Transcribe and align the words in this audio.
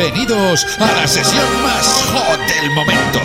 Bienvenidos 0.00 0.66
a 0.78 0.92
la 0.92 1.06
sesión 1.06 1.44
más 1.62 1.86
hot 2.10 2.40
del 2.48 2.70
momento. 2.70 3.18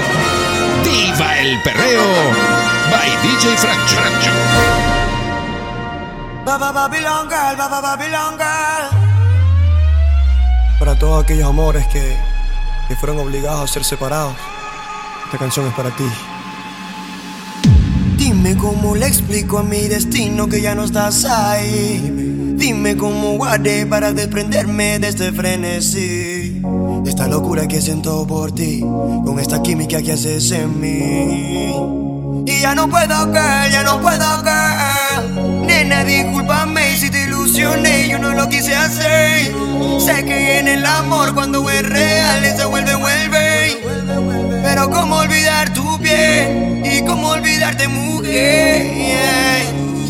Viva 0.83 1.39
el 1.39 1.62
Perreo 1.62 2.03
by 2.91 3.09
DJ 3.23 3.55
Francho. 3.55 4.01
Para 10.77 10.99
todos 10.99 11.23
aquellos 11.23 11.47
amores 11.47 11.87
que, 11.87 12.17
que 12.89 12.96
fueron 12.97 13.19
obligados 13.19 13.69
a 13.69 13.73
ser 13.73 13.85
separados, 13.85 14.35
esta 15.28 15.37
canción 15.37 15.67
es 15.67 15.73
para 15.76 15.96
ti. 15.96 16.03
Dime 18.17 18.58
cómo 18.58 18.95
le 18.98 19.08
explico 19.08 19.59
a 19.59 19.64
mi 19.64 19.88
destino 19.88 20.50
que 20.50 20.59
ya 20.59 20.76
no 20.76 20.84
estás 20.84 21.23
ahí. 21.23 22.25
Dime 22.66 22.98
cómo 22.98 23.38
guardé 23.38 23.86
para 23.86 24.12
desprenderme 24.12 24.98
de 24.98 25.10
este 25.10 25.32
frenesí. 25.32 26.60
De 27.04 27.10
esta 27.12 27.28
locura 27.28 27.68
que 27.68 27.80
siento 27.80 28.26
por 28.26 28.56
ti, 28.56 28.80
con 28.80 29.40
esta 29.40 29.62
química 29.62 30.02
que 30.02 30.14
haces 30.14 30.50
en 30.50 30.80
mí. 30.80 31.76
Y 32.52 32.62
ya 32.62 32.73
no 32.73 32.90
puedo 32.90 33.32
caer, 33.32 33.72
ya 33.72 33.84
no 33.84 34.02
puedo 34.02 34.44
caer. 34.44 35.30
Nena, 35.68 36.04
discúlpame 36.06 36.98
si 36.98 37.12
te 37.12 37.26
ilusioné, 37.26 38.09
yo 38.09 38.18
no 38.18 38.34
lo 38.34 38.50
quise 38.50 38.73
hacer. 38.73 39.54
Sé 40.00 40.26
que 40.26 40.58
en 40.58 40.68
el 40.68 40.84
amor 40.88 41.36
cuando 41.36 41.70
es 41.70 41.88
real 41.88 42.44
se 42.58 42.66
vuelve, 42.66 42.95
vuelve. 42.95 43.78
Pero 44.64 44.90
cómo 44.90 45.18
olvidar 45.18 45.72
tu 45.72 46.00
piel 46.00 46.82
y 46.84 47.06
cómo 47.06 47.30
olvidarte 47.30 47.88
mujer. 47.88 49.06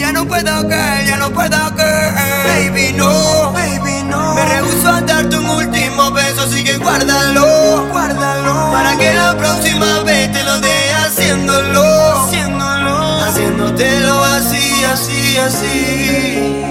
Ya 0.05 0.11
no 0.11 0.23
puedo 0.27 0.67
caer, 0.69 1.07
ya 1.07 1.17
no 1.17 1.31
puedo 1.31 1.75
caer. 1.75 2.13
Baby, 2.45 2.93
no, 2.93 3.51
baby, 3.53 4.03
no. 4.07 4.35
Me 4.35 4.45
rehuso 4.45 4.87
a 4.87 5.01
darte 5.01 5.35
un 5.35 5.49
último 5.49 6.11
beso, 6.11 6.41
así 6.43 6.63
que 6.63 6.77
guárdalo, 6.77 7.87
guárdalo. 7.91 8.71
Para 8.71 8.95
que 8.97 9.11
la 9.15 9.35
próxima 9.35 10.03
vez 10.03 10.31
te 10.31 10.43
lo 10.43 10.59
dé 10.59 10.93
haciéndolo, 10.93 11.83
haciéndolo. 12.21 13.19
Haciéndotelo 13.23 14.23
así, 14.25 14.83
así, 14.93 15.37
así. 15.37 16.63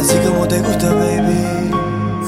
Así 0.00 0.16
como 0.26 0.48
te 0.48 0.58
gusta, 0.62 0.88
baby. 0.94 1.70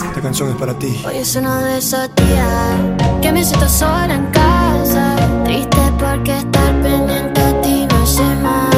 Esta 0.01 0.21
canción 0.21 0.49
es 0.51 0.57
para 0.57 0.75
ti. 0.75 1.03
Hoy 1.05 1.17
es 1.17 1.35
uno 1.35 1.61
de 1.61 1.79
esos 1.79 2.09
días 2.15 3.21
que 3.21 3.33
me 3.33 3.45
siento 3.45 3.69
sola 3.69 4.15
en 4.15 4.27
casa. 4.27 5.17
Triste 5.45 5.93
porque 5.99 6.39
estar 6.39 6.73
pendiente 6.83 7.41
a 7.41 7.61
ti 7.63 7.89
me 7.91 8.03
hace 8.05 8.23
mal. 8.23 8.75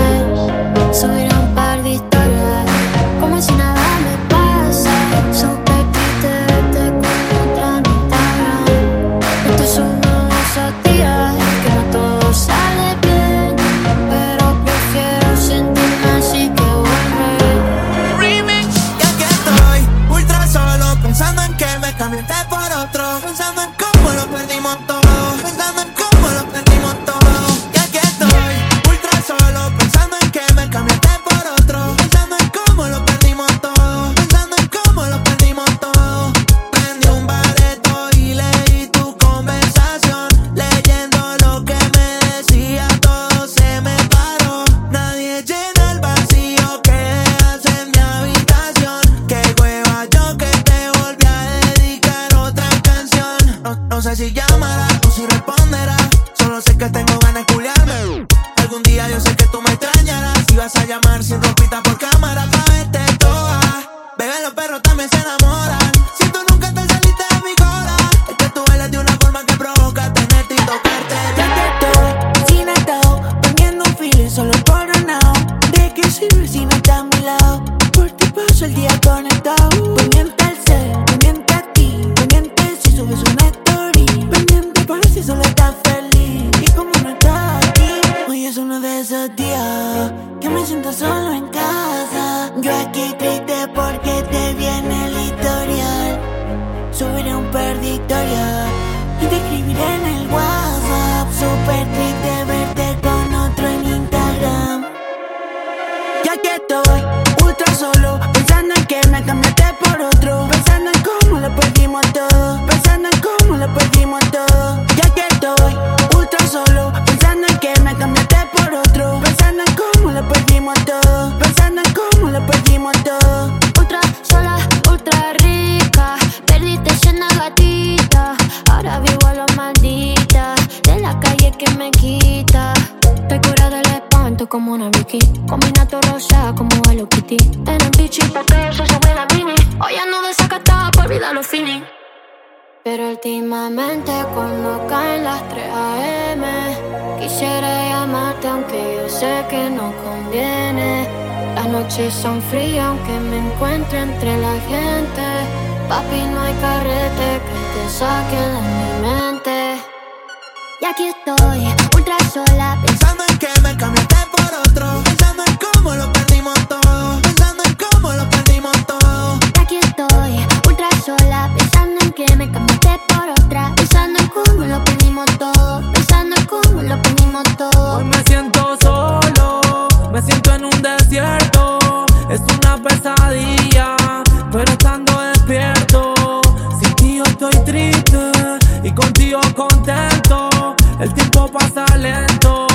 El 190.98 191.12
tiempo 191.12 191.46
pasa 191.48 191.84
lento, 191.98 192.66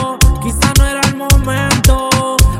quizá 0.43 0.71
no 0.77 0.85
era 0.85 1.01
el 1.07 1.15
momento. 1.15 2.09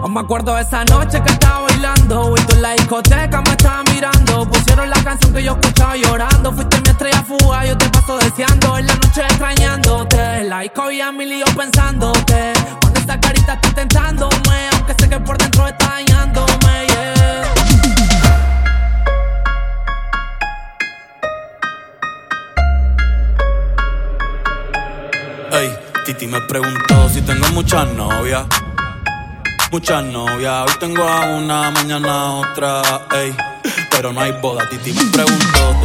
Aún 0.01 0.13
me 0.13 0.21
acuerdo 0.21 0.55
de 0.55 0.63
esa 0.63 0.83
noche 0.85 1.21
que 1.21 1.31
estaba 1.31 1.61
bailando 1.61 2.33
y 2.35 2.41
tú 2.41 2.55
en 2.55 2.61
la 2.63 2.73
discoteca 2.73 3.41
me 3.41 3.51
estabas 3.51 3.83
mirando. 3.93 4.47
Pusieron 4.47 4.89
la 4.89 5.03
canción 5.03 5.31
que 5.31 5.43
yo 5.43 5.51
escuchaba 5.51 5.95
llorando. 5.95 6.51
Fuiste 6.51 6.81
mi 6.81 6.89
estrella 6.89 7.23
fuga, 7.23 7.65
yo 7.65 7.77
te 7.77 7.89
paso 7.89 8.17
deseando. 8.17 8.79
En 8.79 8.87
la 8.87 8.95
noche 8.95 9.21
extrañándote, 9.21 10.43
la 10.45 10.61
disco 10.61 10.89
y 10.89 10.99
a 10.99 11.11
mi 11.11 11.27
lío 11.27 11.45
pensándote. 11.55 12.53
Cuando 12.81 12.99
esa 12.99 13.19
carita 13.19 13.53
está 13.53 13.73
tentándome, 13.75 14.69
aunque 14.73 14.95
sé 14.99 15.09
que 15.09 15.19
por 15.19 15.37
dentro 15.37 15.67
está 15.67 15.89
dañándome. 15.89 16.87
Yeah. 16.87 17.20
Pregunto 26.47 27.09
si 27.09 27.21
tengo 27.21 27.47
muchas 27.49 27.87
novias. 27.93 28.45
Muchas 29.71 30.03
novias, 30.03 30.65
hoy 30.67 30.73
tengo 30.79 31.03
a 31.03 31.25
una, 31.37 31.71
mañana 31.71 32.11
a 32.11 32.31
otra, 32.33 32.81
ey. 33.15 33.33
Pero 33.89 34.11
no 34.11 34.19
hay 34.19 34.33
boda, 34.33 34.67
Titi 34.69 34.91
me 34.91 35.05
preguntó. 35.05 35.75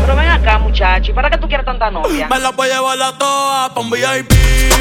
Pero 0.00 0.16
ven 0.16 0.28
acá, 0.28 0.58
muchacho, 0.58 1.10
¿y 1.10 1.14
para 1.14 1.30
qué 1.30 1.38
tú 1.38 1.48
quieres 1.48 1.66
tanta 1.66 1.90
novia? 1.90 2.28
Me 2.28 2.38
la 2.38 2.50
voy 2.50 2.70
a 2.70 2.74
llevar 2.74 3.02
a 3.02 3.18
todas 3.18 3.70
pa' 3.70 3.80
un 3.80 3.90
VIP, 3.90 4.32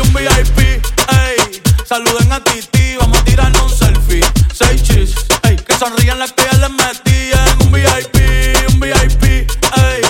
un 0.03 0.13
VIP, 0.13 0.59
ey. 0.59 1.61
Saluden 1.85 2.31
a 2.31 2.43
Titi, 2.43 2.97
vamos 2.97 3.17
a 3.17 3.23
tirarnos 3.23 3.63
un 3.63 3.69
selfie. 3.69 4.23
Seis. 4.53 4.83
Que 4.83 5.38
sonrían 5.79 6.19
las 6.19 6.33
que 6.33 6.43
ya 6.43 6.57
les 6.57 6.69
metí 6.71 7.31
en 7.31 7.65
un 7.65 7.71
VIP, 7.71 8.17
un 8.67 8.79
VIP, 8.81 9.23
ey. 9.23 10.01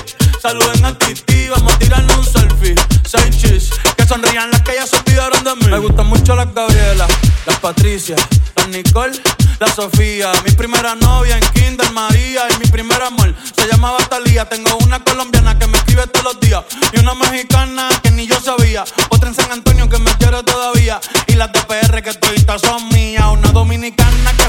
Saluden 0.42 0.84
a 0.84 0.98
Titi, 0.98 1.48
vamos 1.48 1.72
a 1.72 1.78
tirarnos 1.78 2.18
un 2.18 2.26
selfie. 2.26 2.74
Seis 3.06 3.38
chis, 3.38 3.70
que 3.96 4.04
sonrían 4.08 4.50
las 4.50 4.62
que 4.62 4.74
ya 4.74 4.88
se 4.88 4.98
olvidaron 4.98 5.44
de 5.44 5.56
mí. 5.58 5.68
Me 5.68 5.78
gustan 5.78 6.08
mucho 6.08 6.36
las 6.36 6.52
Gabriela, 6.56 7.06
las 7.46 7.60
Patricia, 7.60 8.16
las 8.56 8.68
Nicole, 8.70 9.22
la 9.60 9.68
Sofía. 9.68 10.32
Mi 10.44 10.52
primera 10.52 10.96
novia 10.96 11.38
en 11.38 11.46
Kinder 11.54 11.92
María 11.92 12.48
y 12.50 12.60
mi 12.60 12.66
primer 12.66 13.04
amor 13.04 13.36
se 13.56 13.68
llamaba 13.68 13.98
Talía. 14.10 14.46
Tengo 14.50 14.76
una 14.78 15.04
colombiana 15.04 15.60
que 15.60 15.68
me 15.68 15.78
escribe 15.78 16.08
todos 16.08 16.34
los 16.34 16.40
días 16.40 16.64
y 16.94 17.00
una 17.00 17.14
mexicana 17.14 17.90
que 18.02 18.10
ni 18.10 18.26
yo 18.26 18.42
sabía. 18.42 18.86
Otra 19.10 19.30
en 19.30 19.36
San 19.36 19.52
Antonio 19.52 19.88
que 19.88 20.00
me 20.00 20.12
quiere 20.18 20.42
todavía 20.42 21.00
y 21.28 21.34
las 21.34 21.54
de 21.54 21.62
PR 21.62 22.02
que 22.02 22.14
toditas 22.16 22.60
son 22.62 22.90
mías. 22.90 23.26
Una 23.32 23.52
dominicana 23.52 24.34
que 24.34 24.49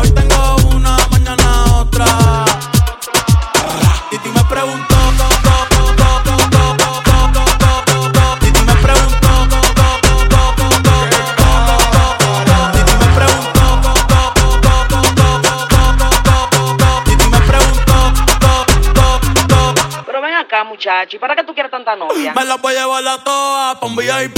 muchacho, 20.81 21.15
¿y 21.15 21.19
para 21.19 21.35
qué 21.35 21.43
tú 21.43 21.53
quieres 21.53 21.71
tanta 21.71 21.95
novia? 21.95 22.33
Me 22.33 22.43
las 22.43 22.59
voy 22.59 22.75
a 22.75 22.79
llevar 22.79 23.07
a 23.07 23.23
todas 23.23 23.77
pa' 23.77 23.85
un 23.85 23.95
VIP, 23.95 24.37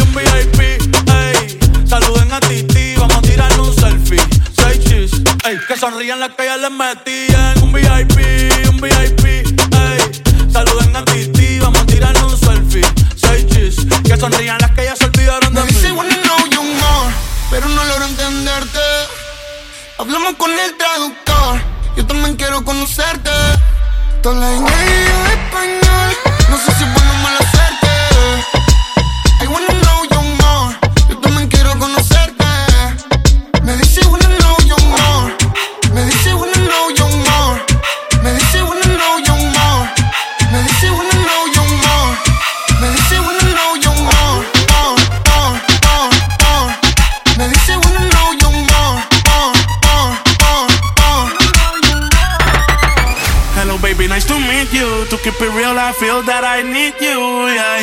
un 0.00 0.14
VIP, 0.14 0.60
ey. 0.60 1.58
Saluden 1.84 2.32
a 2.32 2.38
Titi, 2.38 2.94
vamos 2.94 3.16
a 3.16 3.22
tirarle 3.22 3.58
un 3.58 3.74
selfie. 3.74 4.22
Seis 4.56 4.84
chis, 4.84 5.10
ey. 5.44 5.58
Que 5.66 5.76
sonrían 5.76 6.20
las 6.20 6.30
que 6.36 6.44
ya 6.44 6.56
les 6.58 6.70
metí 6.70 7.26
en 7.28 7.62
un 7.64 7.72
VIP, 7.72 8.18
un 8.68 8.80
VIP, 8.80 9.24
ey. 9.26 10.22
Saluden 10.52 10.94
a 10.94 11.04
Titi, 11.06 11.58
vamos 11.58 11.80
a 11.80 11.86
tirarle 11.86 12.22
un 12.22 12.38
selfie. 12.38 12.86
Seis 13.16 13.46
chis, 13.48 13.84
que 14.04 14.16
sonrían 14.16 14.58
las 14.60 14.70
que 14.70 14.84
ya 14.84 14.94
se 14.94 15.06
olvidaron 15.06 15.52
de 15.52 15.60
Me 15.60 15.66
mí. 15.66 15.72
dice 15.72 15.90
wanna 15.90 16.14
know 16.22 16.38
you 16.52 16.62
more, 16.62 17.12
pero 17.50 17.66
no 17.68 17.84
logro 17.84 18.04
entenderte. 18.04 18.78
Hablamos 19.98 20.34
con 20.36 20.52
el 20.56 20.76
traductor, 20.76 21.60
yo 21.96 22.06
también 22.06 22.36
quiero 22.36 22.64
conocerte. 22.64 23.30
Toda 24.22 24.38
la 24.38 24.52
inglés 24.52 24.74
español, 25.32 26.10
no 26.50 26.56
sé 26.58 26.72
si 26.72 26.99
To 55.10 55.16
keep 55.18 55.34
it 55.40 55.50
real, 55.58 55.76
I 55.76 55.92
feel 55.92 56.22
that 56.22 56.44
I 56.44 56.62
need 56.62 56.94
you. 57.00 57.48
Yeah. 57.50 57.80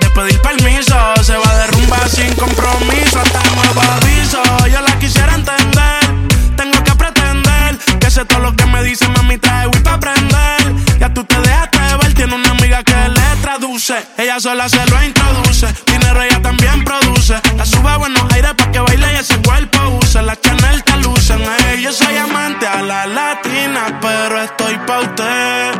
De 0.00 0.08
pedir 0.08 0.40
permiso, 0.40 0.96
se 1.22 1.36
va 1.36 1.50
a 1.50 1.56
derrumbar 1.58 2.08
sin 2.08 2.32
compromiso. 2.36 3.20
Hasta 3.20 3.42
nuevo 3.50 3.82
aviso, 3.82 4.42
yo 4.72 4.80
la 4.80 4.98
quisiera 4.98 5.34
entender. 5.34 6.00
Tengo 6.56 6.82
que 6.82 6.92
pretender 6.92 7.76
que 8.00 8.10
sé 8.10 8.24
todo 8.24 8.38
lo 8.38 8.56
que 8.56 8.64
me 8.64 8.82
dice, 8.82 9.06
mami, 9.08 9.36
trae 9.36 9.66
Wii 9.66 9.82
pa' 9.82 9.94
aprender. 9.94 10.74
Ya 10.98 11.12
tú 11.12 11.24
te 11.24 11.38
dejaste 11.40 11.78
ver, 12.00 12.14
tiene 12.14 12.34
una 12.36 12.50
amiga 12.52 12.82
que 12.82 12.96
le 13.08 13.42
traduce. 13.42 13.96
Ella 14.16 14.40
sola 14.40 14.66
se 14.70 14.84
lo 14.86 15.02
introduce. 15.02 15.66
Dinero 15.86 16.22
ella 16.22 16.40
también 16.40 16.82
produce. 16.84 17.34
La 17.58 17.66
sube 17.66 17.90
a 17.90 17.98
buenos 17.98 18.32
aires 18.32 18.54
pa' 18.54 18.72
que 18.72 18.80
baile 18.80 19.12
y 19.12 19.16
ese 19.16 19.36
cuerpo 19.42 19.78
use. 20.02 20.22
La 20.22 20.36
yo 21.80 21.92
soy 21.92 22.16
amante 22.16 22.66
a 22.66 22.82
la 22.82 23.06
latina, 23.06 23.98
pero 24.00 24.42
estoy 24.42 24.76
pa' 24.86 25.00
usted. 25.00 25.72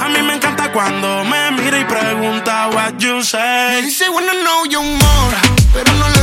A 0.00 0.08
mí 0.08 0.22
me 0.22 0.34
encanta 0.34 0.72
cuando 0.72 1.24
me 1.24 1.50
mira 1.52 1.78
y 1.78 1.84
pregunta 1.84 2.68
what 2.68 2.94
you 2.98 3.22
say. 3.22 3.82
dice 3.82 4.08
wanna 4.08 4.32
know 4.44 4.64
you 4.66 4.82
more, 4.82 5.36
pero 5.72 5.92
no 5.94 6.17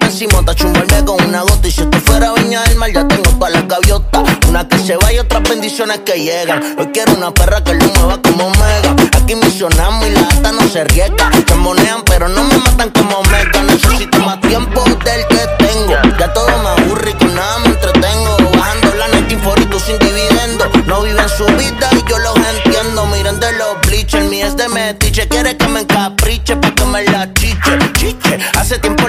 pésimo, 0.00 0.44
tacho 0.44 0.66
un 0.66 0.72
balde 0.72 1.04
con 1.04 1.22
una 1.24 1.42
gota. 1.42 1.68
Y 1.68 1.70
si 1.70 1.82
esto 1.82 2.00
fuera 2.00 2.32
viña 2.32 2.62
del 2.64 2.76
mar, 2.76 2.90
ya 2.92 3.06
tengo 3.06 3.30
todas 3.30 3.52
las 3.52 3.68
gaviotas. 3.68 4.22
Una 4.48 4.66
que 4.66 4.78
se 4.78 4.96
va 4.96 5.12
y 5.12 5.18
otras 5.18 5.42
bendiciones 5.48 6.00
que 6.00 6.18
llegan. 6.18 6.60
Hoy 6.78 6.88
quiero 6.92 7.14
una 7.14 7.32
perra 7.32 7.62
que 7.62 7.74
lo 7.74 7.86
mueva 7.86 8.20
como 8.22 8.50
mega. 8.50 8.96
Aquí 9.16 9.36
misionamos 9.36 10.06
y 10.08 10.10
la 10.10 10.22
ata 10.22 10.52
no 10.52 10.68
se 10.68 10.84
riega. 10.84 11.30
Se 11.46 11.54
monean, 11.54 12.02
pero 12.04 12.28
no 12.28 12.42
me 12.44 12.58
matan 12.58 12.90
como 12.90 13.22
mega. 13.24 13.62
Necesito 13.62 14.18
más 14.20 14.40
tiempo 14.40 14.82
del 15.04 15.26
que 15.28 15.64
tengo. 15.64 15.94
Ya 16.18 16.32
todo 16.32 16.48
me 16.62 16.68
aburre 16.68 17.10
y 17.10 17.14
con 17.14 17.34
nada 17.34 17.58
me 17.60 17.68
entretengo. 17.68 18.36
Bajando 18.58 18.94
la 18.96 19.08
net 19.08 19.30
y 19.30 19.78
sin 19.78 19.98
dividendo. 19.98 20.64
No 20.86 21.02
viven 21.02 21.28
su 21.28 21.46
vida 21.46 21.88
y 21.92 22.10
yo 22.10 22.18
los 22.18 22.36
entiendo. 22.36 23.06
Miren 23.06 23.38
de 23.38 23.52
los 23.52 23.80
bleachers, 23.86 24.26
mi 24.28 24.42
es 24.42 24.56
de 24.56 24.68
metiche. 24.68 25.28
Quiere 25.28 25.56
que 25.56 25.68
me 25.68 25.80
encapriche 25.80 26.56
pa' 26.56 26.74
que 26.74 26.84
me 26.84 27.04
la 27.04 27.32
chiche. 27.34 27.78
Chiche, 27.94 28.38
hace 28.58 28.78
tiempo 28.78 28.99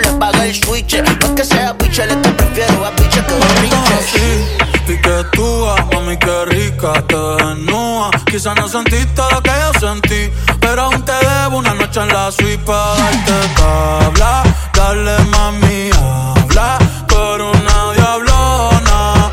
es 0.87 1.31
que 1.35 1.43
sea 1.43 1.73
biche, 1.73 2.05
le 2.05 2.21
que 2.21 2.29
prefiero 2.29 2.85
a 2.85 2.91
biche 2.91 3.23
que 3.25 5.01
que 5.01 5.23
tú, 5.31 5.65
ah, 5.67 5.87
mami, 5.93 6.17
qué 6.17 6.45
rica 6.45 6.93
te 7.07 7.15
desnuda. 7.15 8.09
Quizás 8.25 8.55
no 8.55 8.67
sentiste 8.67 9.21
lo 9.31 9.41
que 9.41 9.51
yo 9.51 9.79
sentí 9.79 10.29
Pero 10.59 10.83
aún 10.83 11.03
te 11.03 11.11
debo 11.11 11.57
una 11.57 11.73
noche 11.73 12.01
en 12.01 12.07
la 12.09 12.31
suite 12.31 12.57
para 12.65 12.95
darte 12.95 13.33
tabla. 13.55 14.43
Dale, 14.73 15.17
mami, 15.25 15.89
habla 15.93 16.77
Pero 17.07 17.51
una 17.51 17.93
diablona 17.93 19.31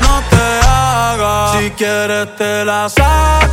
No 0.00 0.22
te 0.30 0.66
hagas. 0.66 1.58
Si 1.58 1.70
quieres 1.70 2.36
te 2.36 2.64
la 2.64 2.88
saco 2.88 3.49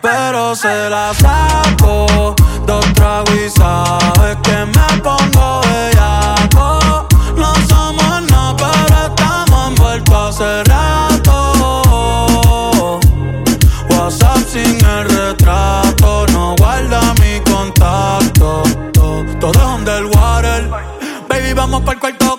pero 0.00 0.54
se 0.54 0.88
la 0.90 1.12
saco. 1.14 2.34
Dos 2.66 2.84
tragos 2.94 3.34
y 3.34 3.50
sabes 3.50 4.36
que 4.42 4.66
me 4.66 5.02
pongo 5.02 5.60
bellaco. 5.62 7.06
No 7.36 7.54
somos 7.68 8.22
nada, 8.30 8.56
pero 8.56 9.06
estamos 9.06 9.68
envueltos 9.68 10.40
hace 10.40 10.64
rato. 10.64 12.98
WhatsApp 13.90 14.38
sin 14.48 14.84
el 14.84 15.08
retrato, 15.08 16.26
no 16.32 16.54
guarda 16.56 17.00
mi 17.20 17.40
contacto. 17.50 18.62
Todo 19.40 19.52
es 19.52 19.66
underwater. 19.78 20.70
Baby, 21.28 21.52
vamos 21.54 21.80
para 21.82 21.92
el 21.92 22.00
cuarto 22.00 22.38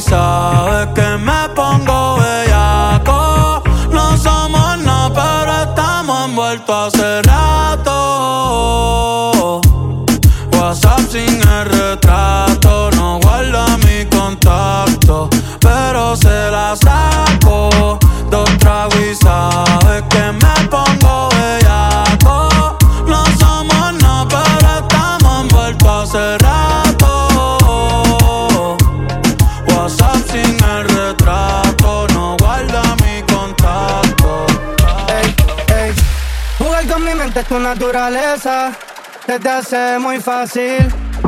Sabes 0.00 0.88
que 0.94 1.16
me 1.18 1.48
pongo 1.54 2.16
bellaco. 2.16 3.62
No 3.90 4.16
somos 4.16 4.78
nada, 4.78 5.12
pero 5.14 5.62
estamos 5.62 6.24
envueltos 6.28 6.94
hace 6.94 7.22
rato. 7.22 7.92
WhatsApp 10.52 11.00
sin 11.10 11.40
el 11.48 11.66
Te 39.40 39.48
hace 39.48 39.98
muy 39.98 40.20
fácil. 40.20 40.86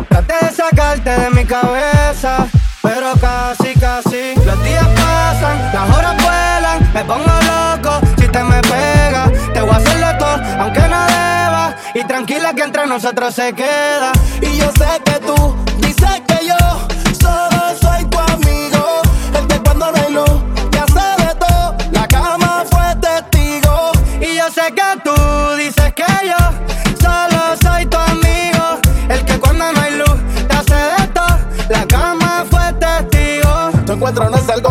Traté 0.08 0.34
de 0.46 0.52
sacarte 0.52 1.10
de 1.10 1.30
mi 1.30 1.44
cabeza. 1.44 2.46
Pero 2.80 3.12
casi, 3.20 3.75
casi. 3.75 4.36
Los 4.44 4.62
días 4.62 4.86
pasan, 4.94 5.72
las 5.72 5.96
horas 5.96 6.14
vuelan. 6.14 6.92
Me 6.94 7.04
pongo 7.04 7.25
loco 7.26 8.00
si 8.16 8.28
te 8.28 8.44
me 8.44 8.60
pega. 8.62 9.30
Te 9.52 9.60
voy 9.60 9.70
a 9.70 9.76
hacerlo 9.76 10.18
todo, 10.18 10.40
aunque 10.60 10.80
no 10.82 11.06
deba. 11.06 11.75
Y 11.94 12.04
tranquila 12.04 12.54
que 12.54 12.62
entre 12.62 12.86
nosotros 12.86 13.34
se 13.34 13.52
queda. 13.54 14.12
Y 14.40 14.56
yo 14.56 14.70
sé 14.78 15.02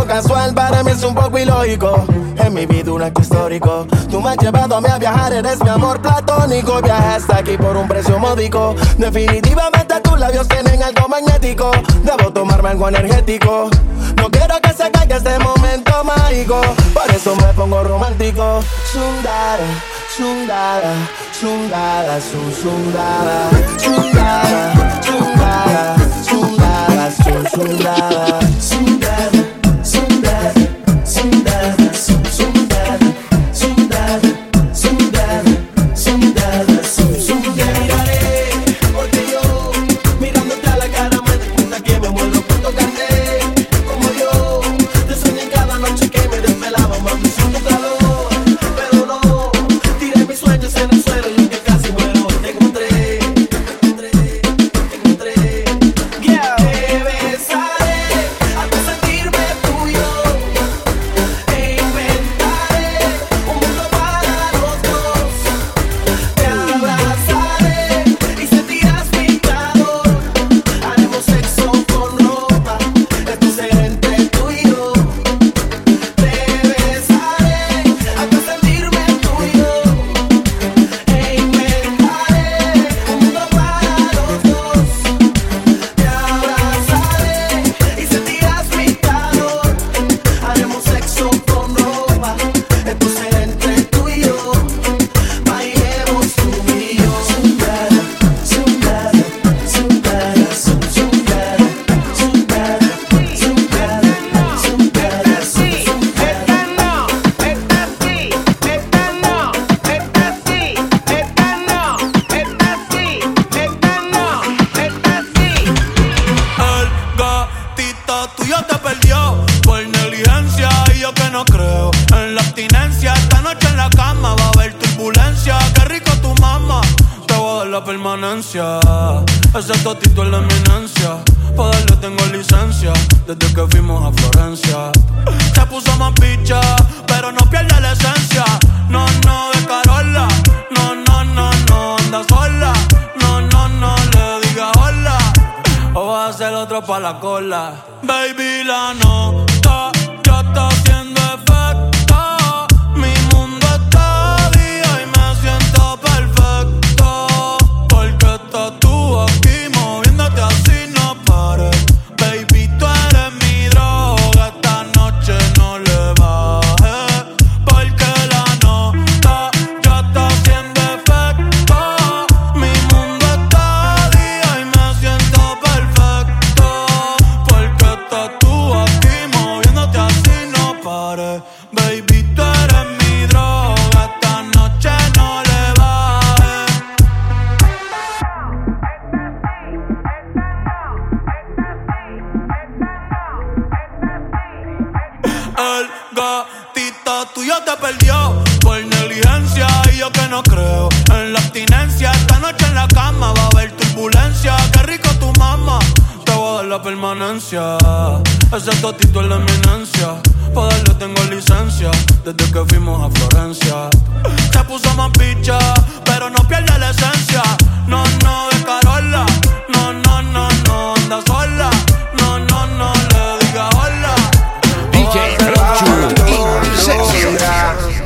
casual 0.06 0.54
para 0.54 0.84
mí 0.84 0.92
es 0.92 1.04
un 1.04 1.16
poco 1.16 1.38
ilógico. 1.38 2.06
En 2.38 2.54
mi 2.54 2.66
vida 2.66 2.92
un 2.92 3.02
acto 3.02 3.22
histórico. 3.22 3.88
Tú 4.10 4.22
me 4.22 4.30
has 4.30 4.38
llevado 4.38 4.76
a 4.76 4.82
mí 4.82 4.88
a 4.90 4.98
viajar, 4.98 5.34
eres 5.34 5.62
mi 5.64 5.70
amor 5.70 6.02
platónico. 6.02 6.82
Viaja 6.82 7.16
hasta 7.16 7.38
aquí 7.38 7.58
por 7.58 7.76
un 7.76 7.88
precio 7.88 8.20
módico. 8.20 8.76
Definitivamente 8.98 10.00
tus 10.02 10.20
labios 10.20 10.48
tienen 10.48 10.82
algo 10.84 11.08
magnético. 11.08 11.72
Debo 12.04 12.32
tomarme 12.32 12.70
algo 12.70 12.90
energético. 12.90 13.70
No 14.18 14.30
quiero 14.30 14.56
que 14.62 14.74
se 14.74 14.92
caiga 14.92 15.18
este 15.18 15.40
momento 15.40 16.04
mágico. 16.04 16.62
Por 16.94 17.16
eso 17.16 17.36
me 17.36 17.54
pongo 17.54 17.84
romántico. 17.84 18.60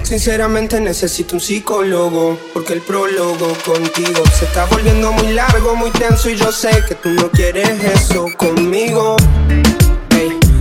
Sinceramente 0.04 0.82
necesito 0.82 1.36
un 1.36 1.40
psicólogo 1.40 2.38
Porque 2.54 2.74
el 2.74 2.82
prólogo 2.82 3.54
contigo 3.66 4.24
Se 4.38 4.46
está 4.46 4.66
volviendo 4.66 5.12
muy 5.12 5.34
largo, 5.34 5.76
muy 5.76 5.92
tenso 5.92 6.30
Y 6.30 6.36
yo 6.36 6.52
sé 6.52 6.84
que 6.88 6.96
tú 6.96 7.10
no 7.10 7.32
quieres 7.32 7.70
eso 7.84 8.26
conmigo. 8.36 9.16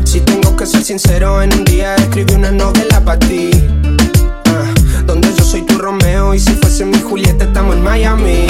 Si 0.05 0.21
tengo 0.21 0.57
que 0.57 0.65
ser 0.65 0.83
sincero 0.85 1.43
En 1.43 1.53
un 1.53 1.65
día 1.65 1.97
escribí 1.97 2.35
una 2.35 2.51
novela 2.51 3.01
para 3.05 3.19
ti 3.19 3.51
Y 6.35 6.39
si 6.39 6.51
fuese 6.57 6.85
mi 6.85 7.01
Julieta 7.01 7.45
estamos 7.45 7.77
en 7.77 7.83
Miami. 7.83 8.47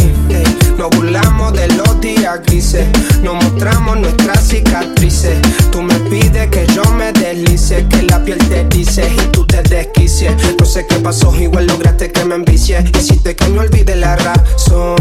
Nos 0.76 0.90
burlamos 0.90 1.52
de 1.52 1.68
los 1.68 2.00
días 2.00 2.40
grises 2.44 2.86
Nos 3.22 3.34
mostramos 3.34 3.98
nuestras 3.98 4.48
cicatrices. 4.48 5.38
Tú 5.70 5.82
me 5.82 5.94
pides 6.10 6.48
que 6.48 6.66
yo 6.74 6.82
me 6.92 7.12
deslice 7.12 7.86
Que 7.88 8.02
la 8.02 8.22
piel 8.24 8.38
te 8.48 8.64
dice 8.64 9.08
y 9.08 9.32
tú 9.32 9.46
te 9.46 9.62
desquicies. 9.62 10.32
No 10.58 10.66
sé 10.66 10.86
qué 10.88 10.96
pasó, 10.96 11.34
igual 11.34 11.66
lograste 11.66 12.10
que 12.10 12.24
me 12.24 12.34
envicie. 12.34 12.84
Hiciste 12.98 13.36
que 13.36 13.46
me 13.48 13.60
olvide 13.60 13.94
la 13.94 14.16
razón 14.16 14.96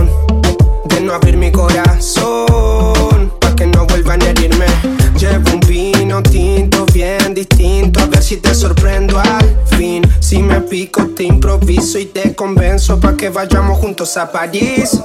De 0.85 1.01
no 1.01 1.13
abrir 1.13 1.35
mi 1.37 1.51
corazón 1.51 3.33
Pa' 3.39 3.55
que 3.55 3.65
no 3.65 3.85
vuelvan 3.87 4.21
a 4.21 4.29
herirme. 4.29 4.67
Llevo 5.17 5.51
un 5.53 5.59
vino 5.61 5.96
tinto 6.23 6.85
bien 6.93 7.33
distinto. 7.33 7.99
A 7.99 8.05
ver 8.05 8.23
si 8.23 8.37
te 8.37 8.53
sorprendo 8.55 9.19
al 9.19 9.57
fin. 9.77 10.03
Si 10.19 10.41
me 10.41 10.61
pico 10.61 11.07
te 11.15 11.23
improviso 11.23 11.99
y 11.99 12.05
te 12.05 12.35
convenzo 12.35 12.99
Pa' 12.99 13.15
que 13.15 13.29
vayamos 13.29 13.79
juntos 13.79 14.17
a 14.17 14.31
París. 14.31 15.01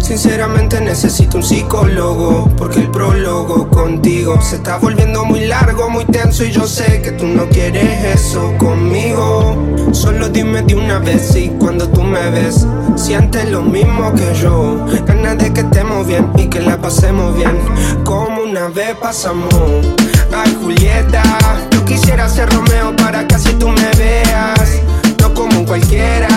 Sinceramente 0.00 0.80
necesito 0.80 1.36
un 1.36 1.42
psicólogo 1.42 2.48
Porque 2.56 2.78
el 2.80 2.90
prólogo 2.90 3.68
contigo 3.68 4.40
Se 4.40 4.56
está 4.56 4.78
volviendo 4.78 5.24
muy 5.24 5.46
largo, 5.46 5.90
muy 5.90 6.04
tenso. 6.04 6.44
Y 6.44 6.50
yo 6.50 6.66
sé 6.66 7.02
que 7.02 7.12
tú 7.12 7.26
no 7.26 7.48
quieres 7.48 8.04
eso 8.14 8.54
conmigo. 8.58 9.56
Solo 9.92 10.28
dime 10.28 10.62
de 10.62 10.74
una 10.74 10.98
vez 10.98 11.28
si 11.32 11.48
cuando 11.58 11.88
tú 11.88 12.02
me 12.02 12.30
ves 12.30 12.66
Sientes 12.96 13.50
lo 13.50 13.62
mismo 13.62 14.12
que 14.14 14.34
yo. 14.34 14.84
Ganas 15.06 15.38
de 15.38 15.52
que 15.52 15.60
estemos 15.60 16.06
bien 16.06 16.30
y 16.36 16.46
que 16.46 16.60
la 16.60 16.80
pasemos 16.80 17.36
bien. 17.36 17.58
Como 18.04 18.42
una 18.42 18.68
vez 18.68 18.94
pasamos 19.00 19.54
Ay, 20.32 20.56
Julieta, 20.60 21.22
yo 21.70 21.84
quisiera 21.84 22.28
ser 22.28 22.48
Romeo 22.50 22.94
para 22.96 23.26
que 23.26 23.34
así 23.34 23.52
tú 23.54 23.68
me 23.68 23.90
veas. 23.96 24.80
No 25.20 25.32
como 25.34 25.64
cualquiera, 25.64 26.28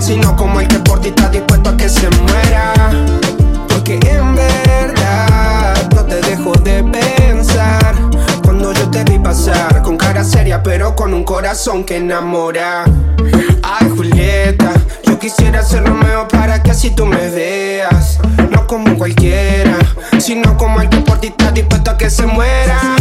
sino 0.00 0.36
como 0.36 0.60
el 0.60 0.68
que 0.68 0.78
por 0.78 1.00
ti 1.00 1.08
está 1.08 1.28
dispuesto 1.28 1.70
a 1.70 1.76
que 1.76 1.88
se 1.88 2.08
muera. 2.10 2.72
Porque 3.68 3.94
en 4.02 4.34
verdad 4.34 5.90
no 5.94 6.04
te 6.04 6.20
dejo 6.20 6.52
de 6.52 6.84
pensar. 6.84 7.94
Cuando 8.42 8.72
yo 8.72 8.90
te 8.90 9.04
vi 9.04 9.18
pasar, 9.18 9.82
con 9.82 9.96
cara 9.96 10.24
seria, 10.24 10.62
pero 10.62 10.94
con 10.94 11.12
un 11.12 11.24
corazón 11.24 11.84
que 11.84 11.96
enamora. 11.96 12.84
Ay, 13.62 13.88
Julieta 13.96 14.72
quisiera 15.22 15.62
ser 15.62 15.84
Romeo 15.84 16.26
para 16.26 16.60
que 16.60 16.72
así 16.72 16.90
tú 16.90 17.06
me 17.06 17.30
veas. 17.30 18.18
No 18.50 18.66
como 18.66 18.98
cualquiera, 18.98 19.78
sino 20.18 20.56
como 20.58 20.80
el 20.80 20.88
que 20.88 20.96
por 20.98 21.20
ti 21.20 21.28
está 21.28 21.52
dispuesto 21.52 21.92
a 21.92 21.96
que 21.96 22.10
se 22.10 22.26
muera. 22.26 22.96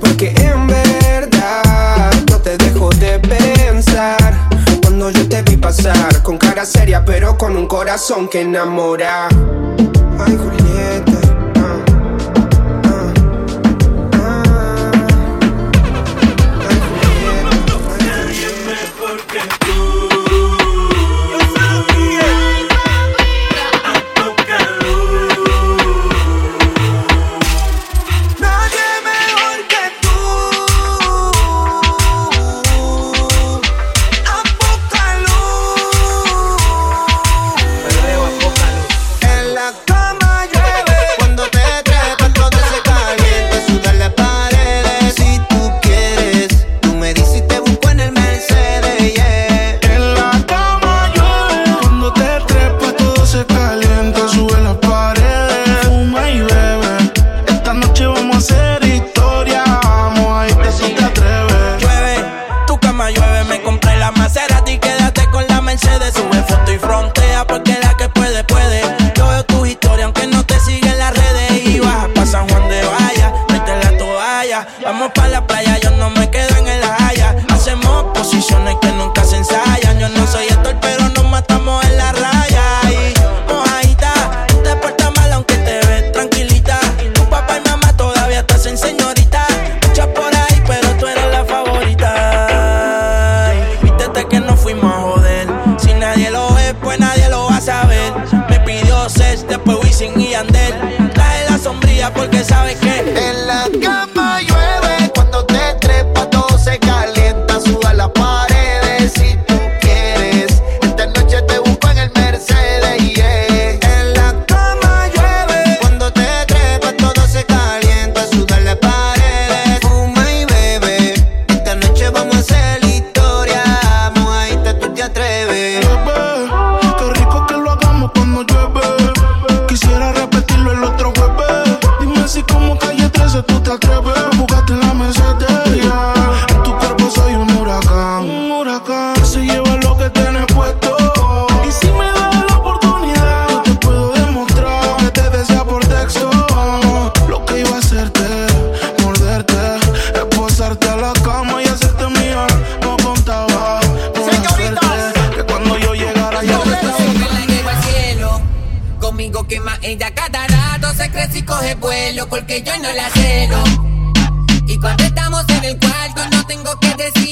Porque 0.00 0.32
en 0.36 0.68
verdad 0.68 2.12
no 2.30 2.38
te 2.38 2.56
dejo 2.56 2.88
de 2.90 3.18
pensar. 3.18 4.48
Cuando 4.82 5.10
yo 5.10 5.28
te 5.28 5.42
vi 5.42 5.56
pasar, 5.56 6.22
con 6.22 6.38
cara 6.38 6.64
seria, 6.64 7.04
pero 7.04 7.36
con 7.36 7.56
un 7.56 7.66
corazón 7.66 8.28
que 8.28 8.42
enamora. 8.42 9.26
Ay, 10.24 10.38
Julieta. 10.38 11.23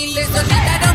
humildes, 0.02 0.26
solitarios. 0.26 0.91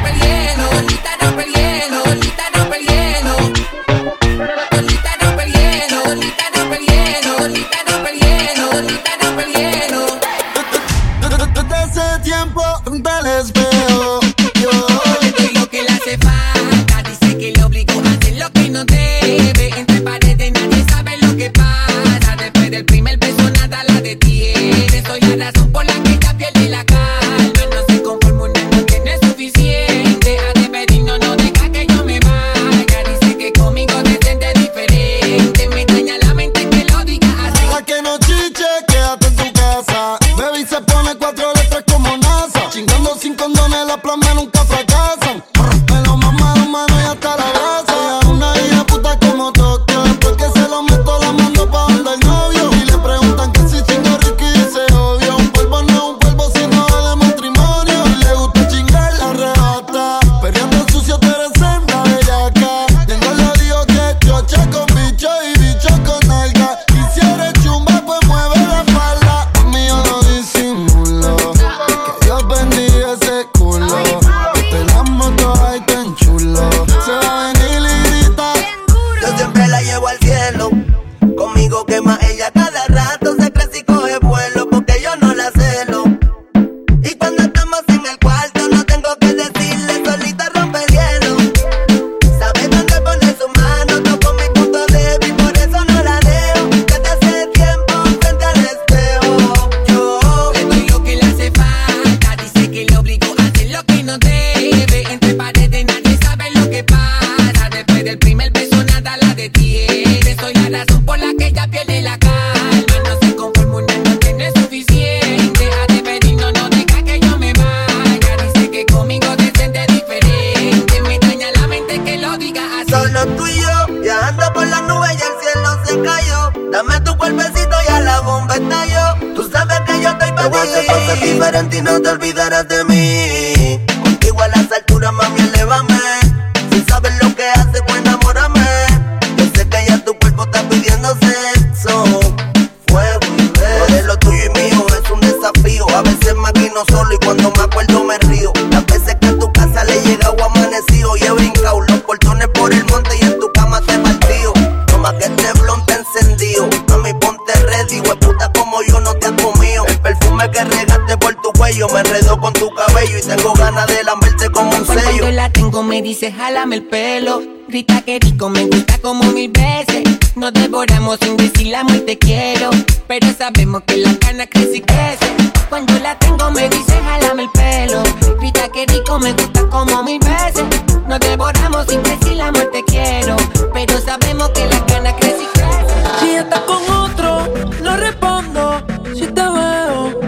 Dice 166.19 166.31
jálame 166.31 166.77
el 166.77 166.83
pelo 166.83 167.43
Grita 167.67 168.01
que 168.01 168.17
rico, 168.17 168.49
me 168.49 168.65
gusta 168.65 168.97
como 168.99 169.23
mil 169.33 169.51
veces. 169.51 170.03
Nos 170.35 170.51
devoramos 170.51 171.19
sin 171.21 171.37
decir 171.37 171.67
la 171.67 171.85
te 172.07 172.17
quiero 172.17 172.71
Pero 173.07 173.27
sabemos 173.37 173.83
que 173.85 173.97
la 173.97 174.17
cana 174.17 174.47
crece 174.47 174.77
y 174.77 174.81
crece. 174.81 175.27
Cuando 175.69 175.93
la 175.99 176.17
tengo 176.17 176.49
me 176.49 176.69
dice 176.69 176.99
jálame 177.03 177.43
el 177.43 177.49
pelo 177.51 178.01
Grita 178.39 178.67
que 178.69 178.87
rico, 178.87 179.19
me 179.19 179.33
gusta 179.33 179.69
como 179.69 180.01
mil 180.01 180.19
veces. 180.19 180.65
Nos 181.07 181.19
devoramos 181.19 181.85
sin 181.87 182.01
decir 182.01 182.37
la 182.37 182.51
te 182.51 182.83
quiero 182.85 183.35
Pero 183.75 183.99
sabemos 183.99 184.49
que 184.49 184.65
la 184.65 184.85
cana 184.87 185.15
crece 185.17 185.43
y 185.43 185.59
crece. 185.59 186.19
Si 186.19 186.35
estás 186.35 186.61
con 186.61 186.81
otro, 186.89 187.53
no 187.83 187.95
respondo. 187.95 188.83
Si 189.13 189.27
te 189.27 189.41
veo. 189.41 190.19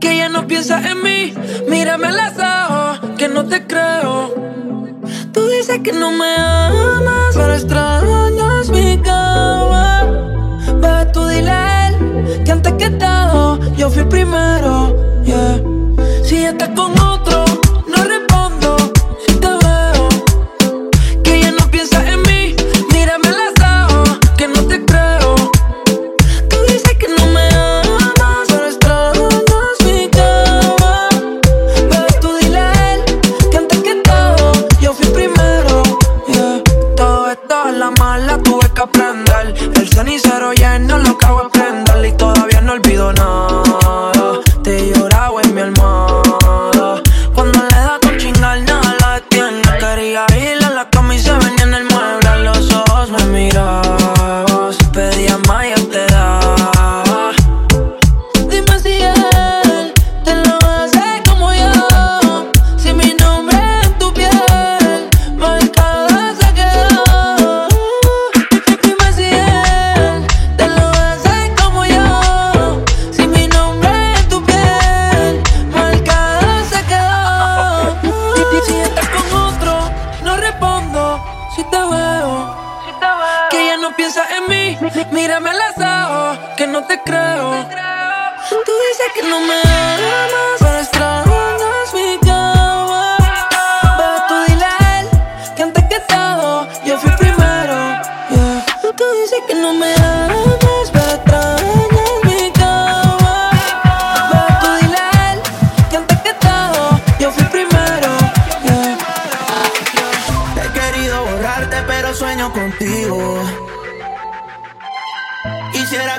Que 0.00 0.12
ella 0.12 0.28
no 0.28 0.44
piensa 0.48 0.80
en 0.90 1.02
mí, 1.02 1.34
mírame 1.68 2.08
a 2.08 2.10
los 2.10 2.98
ojos, 2.98 3.16
que 3.16 3.28
no 3.28 3.44
te 3.44 3.64
creo. 3.64 4.07
Que 5.88 5.94
no 5.94 6.10
me 6.10 6.34
amas, 6.36 7.34
pero 7.34 7.54
extrañas 7.54 8.68
mi 8.68 8.98
cama. 8.98 10.04
Bebé, 10.82 11.06
tú 11.14 11.26
dile 11.28 11.50
a 11.50 11.88
él 11.88 12.42
que 12.44 12.52
antes 12.52 12.74
que 12.74 12.90
todo, 12.90 13.58
yo 13.74 13.88
fui 13.88 14.04
primero. 14.04 14.94
Yeah. 15.24 15.62
Si 16.24 16.44
estás 16.44 16.68
con 16.76 16.92
Tú 88.68 88.74
dices 88.90 89.12
que 89.14 89.22
no 89.22 89.40
me 89.40 89.54
amas, 89.54 90.67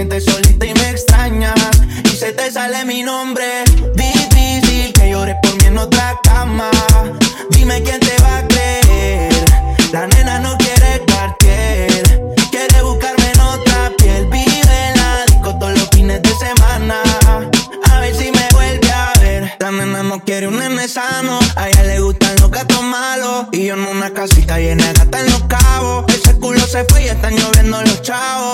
Sientes 0.00 0.24
solita 0.24 0.64
y 0.64 0.72
me 0.72 0.90
extrañas. 0.90 1.54
Y 2.04 2.16
se 2.16 2.32
te 2.32 2.50
sale 2.50 2.86
mi 2.86 3.02
nombre. 3.02 3.64
Difícil 3.94 4.94
que 4.94 5.10
llores 5.10 5.36
por 5.42 5.54
mí 5.56 5.64
en 5.66 5.76
otra 5.76 6.18
cama. 6.22 6.70
Dime 7.50 7.82
quién 7.82 8.00
te 8.00 8.16
va 8.22 8.38
a 8.38 8.48
creer. 8.48 9.44
La 9.92 10.06
nena 10.06 10.38
no 10.38 10.56
quiere 10.56 11.04
Cartier. 11.06 12.34
Quiere 12.50 12.82
buscarme 12.82 13.30
en 13.30 13.40
otra 13.40 13.92
piel. 13.98 14.26
Vive 14.28 14.88
en 14.88 14.96
la 14.96 15.26
disco 15.26 15.58
todos 15.58 15.78
los 15.78 15.88
fines 15.90 16.22
de 16.22 16.34
semana. 16.34 16.96
A 17.90 18.00
ver 18.00 18.14
si 18.16 18.32
me 18.32 18.48
vuelve 18.52 18.90
a 18.90 19.12
ver. 19.20 19.52
La 19.58 19.70
nena 19.70 20.02
no 20.02 20.24
quiere 20.24 20.48
un 20.48 20.58
nene 20.58 20.88
sano. 20.88 21.38
A 21.56 21.68
ella 21.68 21.82
le 21.82 22.00
gustan 22.00 22.36
los 22.40 22.50
gatos 22.50 22.82
malos. 22.82 23.48
Y 23.52 23.66
yo 23.66 23.74
en 23.74 23.80
una 23.80 24.10
casita 24.14 24.58
llena 24.58 24.94
de 24.94 25.18
en 25.18 25.26
los 25.26 25.42
cabos. 25.44 26.06
Ese 26.08 26.38
culo 26.38 26.60
se 26.60 26.84
fue 26.84 27.02
y 27.02 27.08
están 27.08 27.36
lloviendo 27.36 27.82
los 27.82 28.00
chavos. 28.00 28.49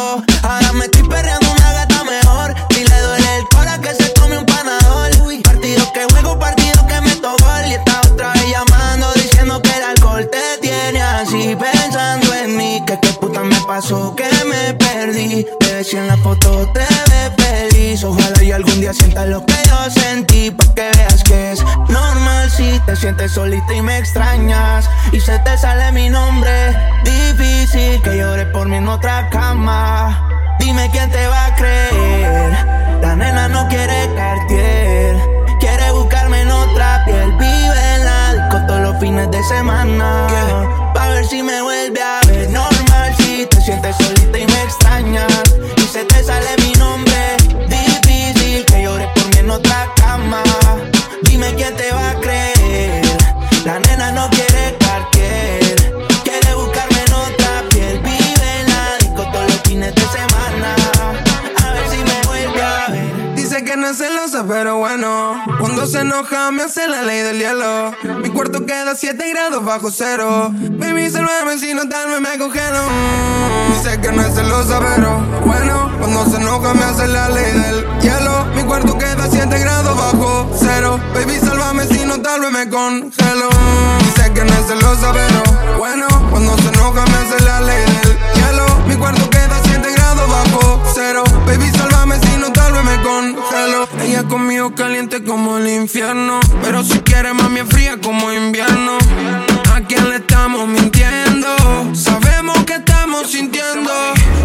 pasó 13.87 14.17
que 14.17 14.29
me 14.47 14.75
perdí. 14.75 15.47
Bebé, 15.61 15.85
si 15.85 15.97
en 15.97 16.09
la 16.09 16.17
foto 16.17 16.69
te 16.73 16.81
ve 16.81 17.31
feliz. 17.39 18.03
Ojalá 18.03 18.43
y 18.43 18.51
algún 18.51 18.81
día 18.81 18.93
sientas 18.93 19.29
lo 19.29 19.45
que 19.47 19.55
yo 19.69 19.91
sentí. 19.91 20.51
Pa' 20.51 20.75
que 20.75 20.91
veas 20.97 21.23
que 21.23 21.53
es 21.53 21.65
normal 21.89 22.51
si 22.51 22.81
te 22.81 22.97
sientes 22.97 23.33
solita 23.33 23.73
y 23.75 23.83
me 23.83 23.99
extrañas. 23.99 24.91
Y 25.13 25.21
se 25.21 25.39
te 25.39 25.57
sale 25.57 25.93
mi 25.93 26.09
nombre. 26.09 26.75
Difícil 27.05 28.03
que 28.03 28.17
llores 28.17 28.47
por 28.47 28.67
mí 28.67 28.77
en 28.77 28.89
otra 28.89 29.31
cama. 29.31 30.57
Dime 30.59 30.89
quién 30.91 31.09
te 31.13 31.25
va 31.29 31.47
a 31.47 31.55
creer. 31.55 32.51
La 33.03 33.15
nena 33.15 33.47
no 33.49 33.69
quiere 33.69 34.11
cartier. 34.17 35.17
Quiere 35.61 35.93
buscarme 35.93 36.41
en 36.41 36.51
otra 36.51 37.05
piel. 37.05 37.31
Vive 37.39 37.95
en 37.95 38.05
la 38.05 38.35
disco 38.35 38.67
todos 38.67 38.81
los 38.81 38.99
fines 38.99 39.31
de 39.31 39.43
semana. 39.45 40.27
Pa' 40.93 41.09
ver 41.11 41.25
si 41.25 41.41
me 41.41 41.63
vuelve 41.63 42.03
a 42.03 42.21
ver 42.27 42.51
solita 43.93 44.39
y 44.39 44.47
me 44.47 44.63
extrañas. 44.63 45.55
Y 45.77 45.83
se 45.83 46.05
te 46.05 46.25
sale 46.25 46.57
mi 46.63 46.73
nombre 46.75 47.46
me 66.53 66.63
hace 66.63 66.87
la 66.87 67.03
ley 67.03 67.23
del 67.23 67.39
hielo. 67.39 67.93
Mi 68.23 68.29
cuarto 68.31 68.67
queda 68.67 68.93
a 68.93 68.95
7 68.95 69.31
grados 69.31 69.65
bajo 69.65 69.91
cero. 69.91 70.51
Baby, 70.53 71.11
sálvame 71.11 71.59
si 71.59 71.75
no 71.75 71.89
tal, 71.89 72.21
me 72.21 72.39
congelo. 72.39 72.83
Dice 73.69 74.01
que 74.01 74.13
no 74.13 74.23
es 74.23 74.35
celosa, 74.35 74.79
pero 74.81 75.19
bueno. 75.45 75.91
Cuando 75.99 76.25
se 76.27 76.37
enoja, 76.37 76.75
me 76.75 76.85
hace 76.85 77.07
la 77.09 77.29
ley 77.31 77.53
del 77.53 78.01
hielo. 78.01 78.45
Mi 78.55 78.63
cuarto 78.63 78.97
queda 78.99 79.25
a 79.25 79.31
7 79.31 79.59
grados 79.59 79.97
bajo 79.97 80.51
cero. 80.59 81.01
Baby, 81.15 81.39
sálvame 81.41 81.87
si 81.87 82.05
no 82.05 82.21
tal, 82.21 82.41
me 82.53 82.69
congelo. 82.69 83.49
Dice 84.01 84.33
que 84.33 84.45
no 84.45 84.53
es 84.53 84.67
celosa, 84.67 85.13
pero 85.13 85.79
bueno. 85.79 86.07
Cuando 86.31 86.57
se 86.59 86.69
enoja, 86.69 87.05
me 87.07 87.17
hace 87.17 87.45
la 87.45 87.61
ley 87.61 87.85
del 88.03 88.19
hielo. 88.35 88.67
Mi 88.87 88.97
cuarto 88.97 89.29
queda 89.31 89.57
a 89.57 89.63
7 89.65 89.93
grados 89.93 90.29
bajo 90.29 90.83
cero. 90.95 91.25
Baby, 91.47 91.71
sálvame 91.71 91.96
Ella 94.03 94.25
conmigo 94.25 94.75
caliente 94.75 95.23
como 95.23 95.59
el 95.59 95.69
infierno. 95.69 96.41
Pero 96.63 96.83
si 96.83 96.99
quiere, 97.01 97.33
mami, 97.33 97.61
fría 97.61 97.99
como 98.01 98.33
invierno. 98.33 98.99
¿A 99.75 99.81
quién 99.81 100.09
le 100.09 100.17
estamos 100.17 100.67
mintiendo? 100.67 101.49
Sabemos 101.95 102.59
que 102.65 102.75
estamos 102.75 103.31
sintiendo. 103.31 103.91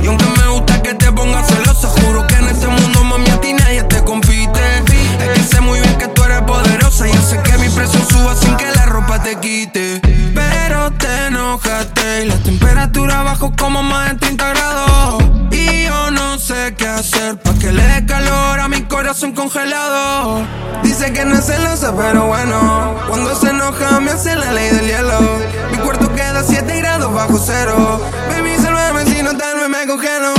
Y 0.03 0.07
aunque 0.07 0.25
me 0.37 0.47
gusta 0.49 0.81
que 0.81 0.93
te 0.93 1.11
pongas 1.11 1.47
celosa, 1.47 1.87
juro 1.87 2.25
que 2.27 2.35
en 2.35 2.47
este 2.49 2.67
mundo, 2.67 3.03
mami, 3.03 3.29
a 3.29 3.39
ti 3.39 3.53
nadie 3.53 3.83
te 3.83 4.03
compite. 4.03 4.61
Es 5.19 5.29
que 5.33 5.43
sé 5.43 5.61
muy 5.61 5.79
bien 5.79 5.97
que 5.97 6.07
tú 6.07 6.23
eres 6.23 6.41
poderosa. 6.41 7.07
Y 7.07 7.13
sé 7.13 7.39
que 7.43 7.57
mi 7.57 7.69
presión 7.69 8.07
suba 8.09 8.35
sin 8.35 8.55
que 8.57 8.65
la 8.65 8.80
ropa 9.11 9.23
te 9.23 9.35
quite. 9.35 10.01
Pero 10.33 10.91
te 10.91 11.27
enojaste 11.27 12.23
y 12.23 12.27
la 12.27 12.37
temperatura 12.37 13.23
bajó 13.23 13.53
como 13.57 13.83
más 13.83 14.11
de 14.11 14.15
30 14.17 14.49
grados. 14.49 15.23
Y 15.51 15.85
yo 15.85 16.11
no 16.11 16.39
sé 16.39 16.73
qué 16.77 16.87
hacer 16.87 17.37
pa' 17.37 17.53
que 17.55 17.71
le 17.71 17.83
dé 17.83 18.05
calor 18.05 18.59
a 18.59 18.67
mi 18.67 18.81
corazón 18.83 19.33
congelado. 19.33 20.45
Dice 20.83 21.11
que 21.13 21.25
no 21.25 21.35
es 21.35 21.45
celosa, 21.45 21.93
pero 21.95 22.27
bueno. 22.27 22.95
Cuando 23.07 23.35
se 23.35 23.49
enoja, 23.49 23.99
me 23.99 24.11
hace 24.11 24.35
la 24.35 24.51
ley 24.51 24.69
del 24.69 24.87
hielo. 24.87 25.19
Mi 25.71 25.77
cuarto 25.79 26.13
queda 26.13 26.39
a 26.39 26.43
7 26.43 26.77
grados 26.77 27.13
bajo 27.13 27.37
cero. 27.37 28.01
Baby, 28.29 28.55
sálvame 28.61 29.05
si 29.05 29.21
no 29.23 29.35
tal 29.35 29.69
me 29.69 29.87
congelo. 29.87 30.33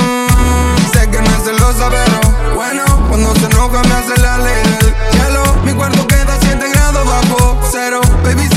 Dice 0.76 1.10
que 1.10 1.20
no 1.20 1.30
es 1.36 1.44
celosa, 1.44 1.90
pero 1.90 2.54
bueno. 2.54 2.84
Cuando 3.08 3.34
se 3.34 3.46
enoja, 3.46 3.82
me 3.82 3.94
hace 3.94 4.20
la 4.20 4.38
ley 4.38 4.62
del 4.64 4.94
hielo. 5.12 5.42
Mi 5.64 5.72
cuarto 5.74 6.06
queda 6.06 6.34
a 6.34 6.40
7 6.40 6.70
grados 6.70 7.04
bajo 7.06 7.60
cero. 7.70 8.00
Baby, 8.22 8.51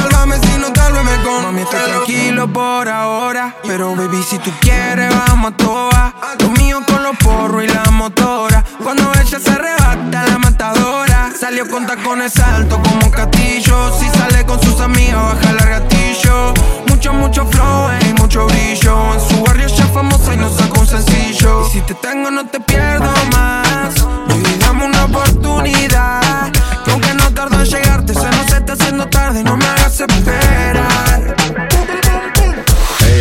sálvame 0.95 0.95
si 0.95 0.95
no 0.95 1.01
tal 1.01 1.03
vez 1.03 1.03
me 1.03 1.23
congelo. 1.23 1.41
Mami, 1.41 1.61
estoy 1.61 1.79
tranquilo 1.79 2.53
por 2.53 2.89
ahora. 2.89 3.55
Pero 3.63 3.95
baby, 3.95 4.23
si 4.23 4.37
tú 4.39 4.51
quieres, 4.61 5.09
vamos 5.27 5.51
a 5.51 5.57
toa. 5.57 6.13
Lo 6.39 6.49
mío 6.51 6.81
con 6.87 7.03
los 7.03 7.17
porros 7.17 7.63
y 7.63 7.67
la 7.67 7.83
motora. 7.91 8.63
Cuando 8.83 9.11
ella 9.13 9.39
se 9.39 9.51
arrebata, 9.51 10.23
la 10.27 10.37
matadora. 10.37 11.31
Salió 11.39 11.67
con 11.69 11.85
tacones 11.85 12.37
altos 12.39 12.79
como 12.79 13.05
un 13.05 13.11
castillo. 13.11 13.97
Si 13.99 14.07
sale 14.09 14.45
con 14.45 14.61
sus 14.61 14.79
amigas, 14.79 15.21
baja 15.21 15.49
el 15.51 15.57
gatillo. 15.57 16.53
Mucho, 16.87 17.13
mucho 17.13 17.45
flow 17.45 17.89
y 18.07 18.13
mucho 18.13 18.45
brillo. 18.47 19.13
En 19.13 19.21
su 19.21 19.43
barrio 19.43 19.67
ya 19.67 19.85
famosa 19.87 20.33
y 20.33 20.37
no 20.37 20.49
saca 20.49 20.79
un 20.79 20.87
sencillo. 20.87 21.67
Y 21.67 21.71
si 21.71 21.81
te 21.81 21.93
tengo, 21.95 22.31
no 22.31 22.45
te 22.47 22.59
pierdo 22.59 23.11
más. 23.31 23.93
Baby, 24.27 24.57
dame 24.59 24.85
una 24.85 25.05
oportunidad. 25.05 26.51
Que 26.83 26.91
aunque 26.91 27.13
no 27.13 27.31
tardo 27.33 27.59
en 27.59 27.65
llegarte, 27.65 28.13
se 28.13 28.29
nos 28.29 28.51
está 28.51 28.73
haciendo 28.73 29.07
tarde. 29.07 29.43
No 29.43 29.57
me 29.57 29.64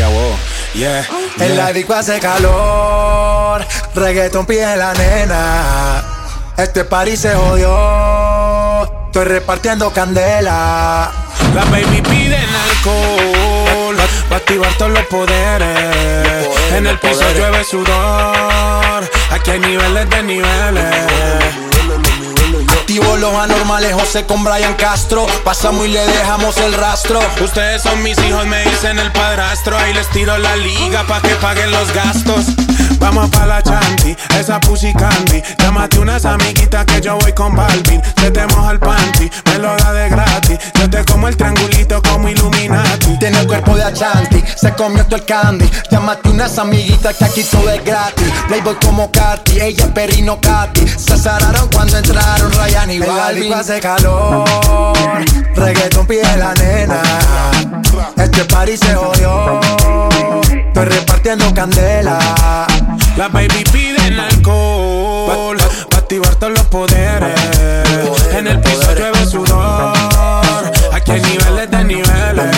wow, 0.08 0.36
yeah. 0.74 1.06
En 1.38 1.56
la 1.56 1.72
disco 1.72 1.94
hace 1.94 2.20
calor, 2.20 3.64
reggaeton 3.94 4.46
pide 4.46 4.76
la 4.76 4.92
nena. 4.94 6.02
Este 6.56 6.84
party 6.84 7.16
se 7.16 7.34
jodió, 7.34 8.84
estoy 9.06 9.24
repartiendo 9.24 9.92
candela. 9.92 11.10
La 11.54 11.64
baby 11.66 12.00
pide 12.02 12.36
alcohol 12.36 13.96
para 14.28 14.36
activar 14.36 14.72
todos 14.78 14.92
los 14.92 15.04
poderes. 15.06 16.48
En 16.76 16.86
el 16.86 16.98
piso 16.98 17.22
llueve 17.34 17.64
sudor. 17.64 19.10
Aquí 19.30 19.50
hay 19.50 19.60
niveles 19.60 20.10
de 20.10 20.22
niveles. 20.22 21.63
Activo 22.94 23.16
los 23.16 23.34
anormales, 23.34 23.92
José 23.92 24.24
con 24.24 24.44
Brian 24.44 24.74
Castro. 24.74 25.26
Pasamos 25.42 25.84
y 25.84 25.88
le 25.88 26.06
dejamos 26.06 26.56
el 26.58 26.74
rastro. 26.74 27.18
Ustedes 27.42 27.82
son 27.82 28.00
mis 28.04 28.16
hijos, 28.22 28.46
me 28.46 28.62
dicen 28.62 29.00
el 29.00 29.10
padrastro. 29.10 29.76
Ahí 29.76 29.92
les 29.92 30.08
tiro 30.10 30.38
la 30.38 30.54
liga 30.54 31.04
pa' 31.04 31.20
que 31.20 31.34
paguen 31.34 31.72
los 31.72 31.92
gastos. 31.92 32.46
Vamos 33.04 33.28
pa' 33.28 33.44
la 33.44 33.62
chanti, 33.62 34.16
esa 34.38 34.58
pussy 34.58 34.90
candy. 34.94 35.42
Llámate 35.58 35.98
unas 35.98 36.24
amiguitas 36.24 36.86
que 36.86 37.02
yo 37.02 37.18
voy 37.18 37.34
con 37.34 37.54
Balvin. 37.54 38.00
Se 38.18 38.30
te 38.30 38.46
moja 38.46 38.72
el 38.72 38.78
panty, 38.78 39.30
me 39.44 39.58
lo 39.58 39.76
da 39.76 39.92
de 39.92 40.08
gratis. 40.08 40.58
Yo 40.80 40.88
te 40.88 41.04
como 41.04 41.28
el 41.28 41.36
triangulito 41.36 42.00
como 42.00 42.30
Illuminati. 42.30 43.18
Tiene 43.18 43.40
el 43.40 43.46
cuerpo 43.46 43.76
de 43.76 43.84
Achanti, 43.84 44.42
se 44.56 44.72
comió 44.72 45.04
todo 45.04 45.16
el 45.16 45.26
candy. 45.26 45.70
Llámate 45.90 46.30
unas 46.30 46.58
amiguitas 46.58 47.14
que 47.18 47.26
aquí 47.26 47.44
todo 47.44 47.68
es 47.70 47.84
gratis. 47.84 48.26
Playboy 48.48 48.76
como 48.82 49.12
Katy, 49.12 49.60
ella 49.60 49.84
es 49.84 49.90
perrino 49.90 50.40
Katy. 50.40 50.88
Se 50.88 51.12
azararon 51.12 51.68
cuando 51.68 51.98
entraron 51.98 52.50
Ryan 52.52 52.90
y 52.90 52.98
Balvin. 53.00 53.52
hace 53.52 53.80
calor, 53.80 54.48
reggaeton 55.54 56.06
pide 56.06 56.36
la 56.38 56.54
nena. 56.54 57.02
Este 58.16 58.44
party 58.46 58.78
se 58.78 58.94
jodió, 58.94 59.60
estoy 60.68 60.84
repartiendo 60.86 61.52
candela. 61.52 62.18
La 63.16 63.28
baby 63.28 63.62
piden 63.72 64.18
alcohol 64.18 65.56
para 65.88 65.98
activar 65.98 66.34
todos 66.34 66.52
los 66.52 66.66
poderes. 66.66 67.38
En 68.32 68.48
el 68.48 68.60
piso 68.60 68.92
llueve 68.92 69.24
sudor. 69.24 69.94
Aquí 70.92 71.12
hay 71.12 71.20
niveles 71.20 71.70
de 71.70 71.84
niveles. 71.84 72.50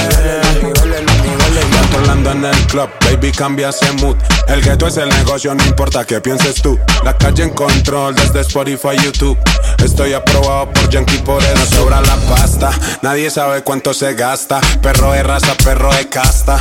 Ya 1.92 1.98
Orlando 1.98 2.30
en 2.30 2.44
el 2.44 2.66
club, 2.66 2.88
baby 3.00 3.32
cambia 3.32 3.68
ese 3.68 3.92
mood. 3.92 4.16
El 4.48 4.62
gueto 4.62 4.86
es 4.86 4.96
el 4.96 5.08
negocio, 5.10 5.54
no 5.54 5.64
importa 5.64 6.06
qué 6.06 6.20
pienses 6.22 6.62
tú. 6.62 6.78
La 7.04 7.16
calle 7.16 7.42
en 7.42 7.50
control 7.50 8.14
desde 8.14 8.40
Spotify, 8.40 8.96
YouTube. 9.02 9.38
Estoy 9.84 10.14
aprobado 10.14 10.70
por 10.72 10.88
Yankee, 10.88 11.18
por 11.18 11.42
eso 11.42 11.66
sobra 11.76 12.00
la 12.00 12.16
pasta. 12.28 12.70
Nadie 13.02 13.30
sabe 13.30 13.62
cuánto 13.62 13.92
se 13.92 14.14
gasta. 14.14 14.60
Perro 14.82 15.12
de 15.12 15.22
raza, 15.22 15.54
perro 15.62 15.92
de 15.94 16.08
casta. 16.08 16.58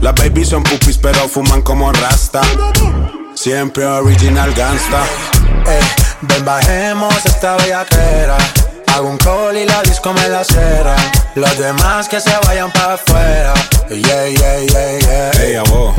Las 0.00 0.14
babies 0.14 0.48
son 0.48 0.62
pupis, 0.62 0.96
pero 0.96 1.28
fuman 1.28 1.60
como 1.60 1.92
rasta. 1.92 2.40
Siempre 3.42 3.86
original 3.86 4.52
gangsta. 4.52 5.02
Eh, 5.66 5.80
ven, 6.20 6.44
bajemos 6.44 7.14
esta 7.24 7.56
bellaquera. 7.56 8.36
Hago 8.88 9.08
un 9.08 9.16
call 9.16 9.56
y 9.56 9.64
la 9.64 9.80
disco 9.80 10.12
me 10.12 10.28
la 10.28 10.44
cera. 10.44 10.94
Los 11.36 11.58
demás 11.58 12.06
que 12.06 12.20
se 12.20 12.36
vayan 12.46 12.70
para 12.70 12.94
afuera. 12.94 13.54
Yeah, 13.88 14.28
yeah, 14.28 14.58
yeah, 14.58 14.98
yeah. 14.98 15.30
Hey, 15.38 15.54
abo. 15.56 15.94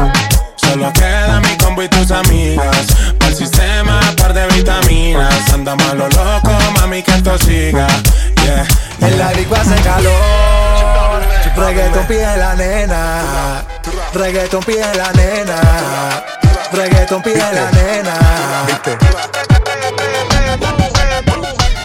Solo 0.56 0.94
queda 0.94 1.40
mi 1.40 1.58
combo 1.58 1.82
y 1.82 1.90
tus 1.90 2.12
amigas. 2.12 2.86
Para 3.18 3.32
el 3.32 3.36
sistema, 3.36 4.00
par 4.18 4.36
de 4.36 4.46
vitaminas. 4.50 5.52
Andamos 5.52 5.90
a 5.90 5.96
lo 5.96 6.10
loco, 6.10 6.52
mami, 6.80 7.02
que 7.02 7.12
esto 7.12 7.40
siga. 7.40 7.88
Yeah. 8.44 8.68
En 9.00 9.18
la 9.18 9.32
disco 9.32 9.56
hace 9.56 9.82
calor. 9.82 11.24
Reggaeton 11.56 12.06
pide 12.06 12.38
la 12.38 12.54
nena. 12.54 13.66
Reggaeton 14.14 14.64
pide 14.64 14.94
la 14.94 15.12
nena. 15.14 16.41
Reggaeton 16.74 17.22
pide 17.22 17.38
la 17.38 17.72
nena. 17.72 18.14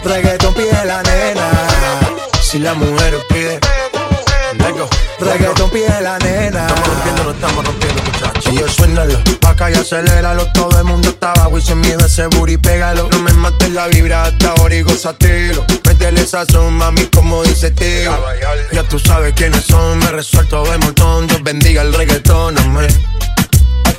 Reggaeton 0.03 0.53
pide 0.53 0.85
la 0.85 1.03
nena. 1.03 1.49
Si 2.41 2.59
la 2.59 2.73
mujer 2.73 3.17
pide. 3.27 3.59
Reggaeton 5.19 5.69
pide 5.71 6.01
la 6.01 6.17
nena. 6.19 6.67
Estamos 6.67 6.87
rompiendo, 6.87 7.23
no 7.23 7.31
estamos 7.31 7.65
rompiendo, 7.65 8.03
muchachos. 8.03 8.53
Y 8.53 8.57
yo 8.57 8.67
suénalo, 8.69 9.19
acá 9.45 9.69
y 9.69 9.73
aceléralo 9.73 10.45
Todo 10.53 10.77
el 10.77 10.85
mundo 10.85 11.09
está 11.09 11.31
abajo 11.33 11.57
y 11.57 11.61
sin 11.61 11.81
miedo 11.81 12.05
ese 12.05 12.27
booty 12.27 12.57
pégalo 12.57 13.09
No 13.11 13.19
me 13.19 13.33
mates 13.33 13.69
la 13.71 13.87
vibra 13.87 14.23
hasta 14.23 14.51
ahora 14.51 14.73
y 14.73 14.83
gózatelo 14.83 15.65
Métele 15.85 16.25
sazón, 16.25 16.73
mami, 16.75 17.07
como 17.07 17.43
dice 17.43 17.71
tío 17.71 18.17
Ya 18.71 18.83
tú 18.83 18.99
sabes 18.99 19.33
quiénes 19.33 19.65
son, 19.65 19.97
me 19.99 20.11
resuelto 20.11 20.63
de 20.63 20.77
montón 20.77 21.27
Dios 21.27 21.43
bendiga 21.43 21.81
el 21.81 21.93
reggaetón, 21.93 22.57
amén 22.57 22.87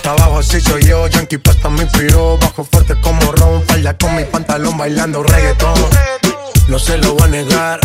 abajo 0.08 0.38
así 0.38 0.60
soy 0.60 0.82
yo, 0.84 1.06
Yankee 1.06 1.38
Pasta 1.38 1.68
me 1.68 1.82
inspiró 1.82 2.38
Bajo 2.38 2.64
fuerte 2.64 2.94
como 3.00 3.32
Ron, 3.32 3.62
falda 3.66 3.96
con 3.96 4.16
mi 4.16 4.24
pantalón 4.24 4.76
bailando 4.76 5.22
reggaetón 5.22 5.74
No 6.68 6.78
se 6.78 6.98
lo 6.98 7.14
voy 7.14 7.22
a 7.22 7.26
negar 7.28 7.80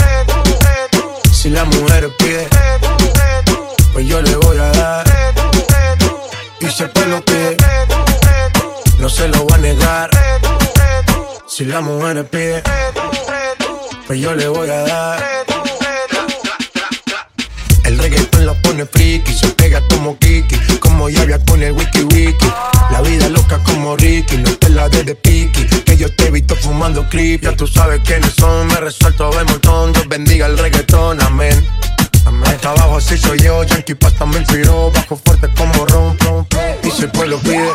Si 1.31 1.49
la 1.49 1.65
mujer 1.65 2.09
pide 2.17 2.47
Pues 3.93 4.07
yo 4.07 4.21
le 4.21 4.35
voy 4.35 4.57
a 4.57 4.71
dar 4.71 5.05
Y 6.59 6.65
el 6.65 6.89
pueblo 6.91 7.23
pide 7.25 7.57
no 9.03 9.09
se 9.09 9.27
lo 9.27 9.43
voy 9.43 9.53
a 9.53 9.57
negar. 9.57 10.09
Si 11.45 11.65
la 11.65 11.81
mujer 11.81 12.25
pide, 12.29 12.63
pues 14.07 14.17
yo 14.17 14.33
le 14.33 14.47
voy 14.47 14.69
a 14.69 14.81
dar. 14.83 15.52
El 17.93 17.99
reggaetón 17.99 18.47
la 18.47 18.53
pone 18.55 18.87
friki, 18.87 19.31
se 19.31 19.49
pega 19.49 19.79
como 19.87 20.17
Kiki, 20.17 20.55
como 20.79 21.09
llave 21.09 21.39
con 21.45 21.61
el 21.61 21.73
wiki 21.73 22.01
wiki. 22.01 22.51
La 22.89 23.01
vida 23.01 23.29
loca 23.29 23.59
como 23.59 23.95
Ricky, 23.95 24.37
no 24.37 24.49
te 24.57 24.69
la 24.69 24.89
de 24.89 25.03
de 25.03 25.13
Piki, 25.13 25.67
que 25.67 25.95
yo 25.95 26.11
te 26.15 26.25
he 26.25 26.31
visto 26.31 26.55
fumando 26.55 27.07
creep. 27.07 27.43
Ya 27.43 27.55
tú 27.55 27.67
sabes 27.67 28.01
quiénes 28.03 28.33
son, 28.33 28.65
me 28.65 28.77
resuelto 28.77 29.29
de 29.29 29.43
montón. 29.43 29.93
Dios 29.93 30.07
bendiga 30.07 30.47
el 30.47 30.57
reggaetón, 30.57 31.21
amén. 31.21 31.67
Amén. 32.25 32.49
Hasta 32.49 32.71
abajo 32.71 32.97
así 32.97 33.15
soy 33.15 33.37
yo, 33.37 33.63
Yankee 33.63 33.93
Pasta 33.93 34.25
me 34.25 34.39
inspiró, 34.39 34.89
bajo 34.91 35.15
fuerte 35.15 35.47
como 35.55 35.85
ron, 35.85 36.17
ron, 36.17 36.47
Y 36.83 36.89
si 36.89 37.03
el 37.03 37.11
pueblo 37.11 37.37
pide, 37.41 37.69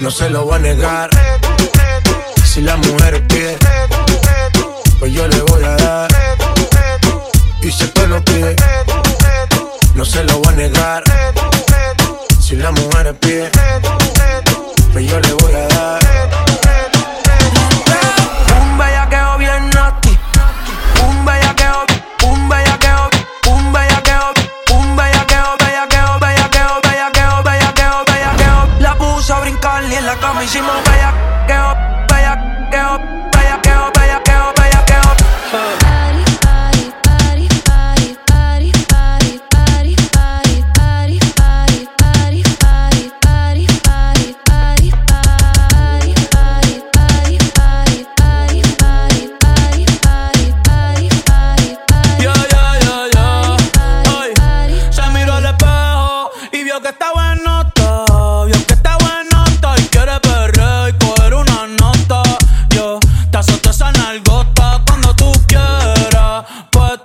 no 0.00 0.10
se 0.10 0.30
lo 0.30 0.46
voy 0.46 0.54
a 0.54 0.58
negar. 0.58 1.10
Si 2.46 2.62
la 2.62 2.78
mujer 2.78 3.26
pide, 3.26 3.58
pues 4.98 5.12
yo 5.12 5.28
le 5.28 5.38
voy 5.42 5.64
a 5.64 5.76
dar. 5.76 6.29
Y 7.62 7.70
si 7.70 7.84
el 7.84 7.90
pueblo 7.90 8.24
pide, 8.24 8.56
no 9.94 10.04
se 10.04 10.24
lo 10.24 10.38
voy 10.38 10.52
a 10.52 10.56
negar. 10.56 11.04
Si 12.40 12.56
la 12.56 12.70
mujer 12.70 13.14
pide, 13.20 13.50
pues 14.92 15.06
yo 15.06 15.20
le 15.20 15.32
voy 15.34 15.52
a 15.52 15.68
dar. 15.68 16.00
Un 18.60 18.78
bellaqueo 18.78 19.38
bien 19.38 19.70
nasty. 19.70 20.18
Un 21.06 21.24
bellaqueo, 21.24 21.84
un 22.24 22.48
bellaqueo, 22.48 23.10
un 23.46 23.72
bellaqueo, 23.72 24.32
un 24.72 24.96
bellaqueo, 24.96 25.56
bellaqueo, 25.60 26.18
bellaqueo, 26.18 26.80
bellaqueo, 26.82 27.42
bellaqueo, 27.44 28.04
bellaqueo. 28.06 28.68
La 28.80 28.94
puse 28.96 29.32
a 29.32 29.40
brincar 29.40 29.84
y 29.84 29.94
en 29.94 30.06
la 30.06 30.16
cama 30.16 30.42
hicimos 30.42 30.74
bellaqueo, 30.84 31.19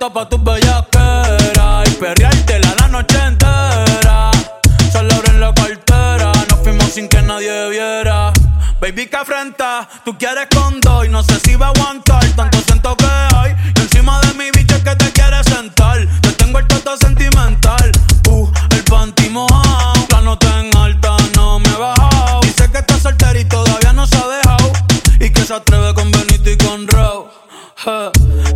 Puesta 0.06 0.20
pa' 0.20 0.28
tus 0.28 0.44
bellaqueras 0.44 1.88
y 1.88 1.94
perreártela 1.94 2.74
la 2.78 2.88
noche 2.88 3.18
entera. 3.18 4.30
Solo 4.92 5.14
abren 5.14 5.40
la 5.40 5.52
cartera, 5.52 6.32
nos 6.48 6.60
fuimos 6.60 6.92
sin 6.92 7.08
que 7.08 7.20
nadie 7.22 7.70
viera. 7.70 8.32
Baby, 8.80 9.06
que 9.06 9.16
afrenta, 9.16 9.88
tú 10.04 10.16
quieres 10.16 10.46
con 10.54 10.80
dos 10.80 11.06
y 11.06 11.08
no 11.08 11.24
sé 11.24 11.40
si 11.40 11.56
va 11.56 11.68
a 11.68 11.70
aguantar. 11.70 12.24
Tanto 12.36 12.58
siento 12.66 12.96
que 12.96 13.06
hay 13.34 13.56
y 13.74 13.80
encima 13.80 14.20
de 14.20 14.34
mi 14.34 14.50
bicho 14.52 14.76
es 14.76 14.84
que 14.84 14.94
te 14.94 15.10
quieres 15.10 15.44
sentar. 15.46 15.98
Te 16.20 16.32
tengo 16.32 16.58
el 16.60 16.66
toto 16.68 16.96
sentimental, 16.98 17.90
uh, 18.28 18.48
el 18.70 18.84
panty 18.84 19.28
mojado. 19.30 19.94
La 20.10 20.20
nota 20.20 20.60
en 20.60 20.76
alta 20.76 21.16
no 21.34 21.58
me 21.58 21.68
he 21.68 21.78
bajado. 21.78 22.40
Dice 22.42 22.70
que 22.70 22.78
está 22.78 23.00
soltera 23.00 23.38
y 23.38 23.44
todavía 23.44 23.92
no 23.92 24.06
se 24.06 24.16
ha 24.16 24.28
dejado. 24.28 24.72
Y 25.18 25.30
que 25.30 25.42
se 25.42 25.54
atreve 25.54 25.94
con 25.94 26.12
Benito 26.12 26.50
y 26.50 26.56
con. 26.58 26.86
Eh, 27.88 28.55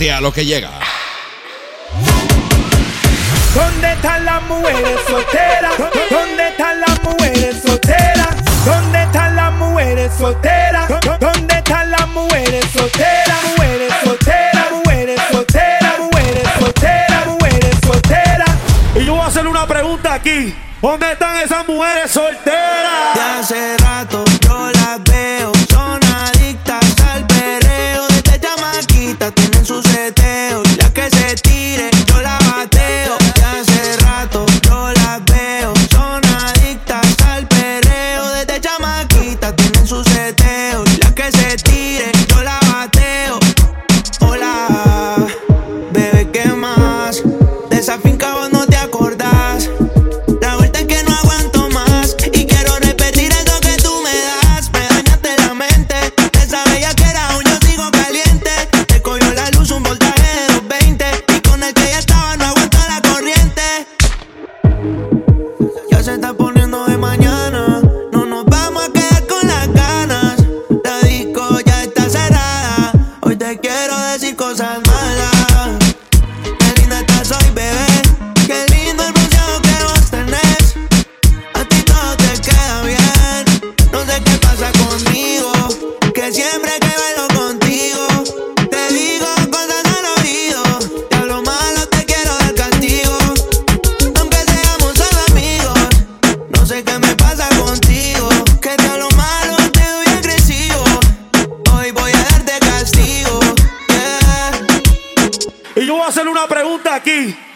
Prepárate 0.00 0.12
a 0.12 0.20
lo 0.22 0.32
que 0.32 0.46
llega. 0.46 0.70
¿Dónde 3.54 3.92
están 3.92 4.24
las 4.24 4.42
mujeres 4.44 4.98
solteras? 5.06 5.72
¿Dónde 6.10 6.48
están 6.48 6.80
las 6.80 7.02
mujeres 7.02 7.62
solteras? 7.62 8.28
¿Dónde 8.64 9.02
están 9.02 9.36
las 9.36 9.52
mujeres 9.52 10.12
solteras? 10.16 10.88
¿Dónde 11.20 11.54
están 11.54 11.90
las 11.90 12.08
mujeres 12.08 12.64
solteras? 12.72 13.44
Mujeres 13.44 13.92
solteras, 14.02 14.70
mujeres 14.72 15.20
solteras, 15.30 15.98
mujeres 15.98 16.48
solteras, 16.58 17.26
mujeres 17.26 17.76
solteras. 17.84 18.50
Y 18.94 19.04
yo 19.04 19.14
voy 19.14 19.22
a 19.22 19.26
hacer 19.26 19.46
una 19.46 19.66
pregunta 19.66 20.14
aquí. 20.14 20.54
¿Dónde 20.80 21.12
están 21.12 21.36
esas 21.36 21.68
mujeres 21.68 22.10
solteras? 22.10 23.14
De 23.14 23.20
hace 23.20 23.76
rato 23.76 24.29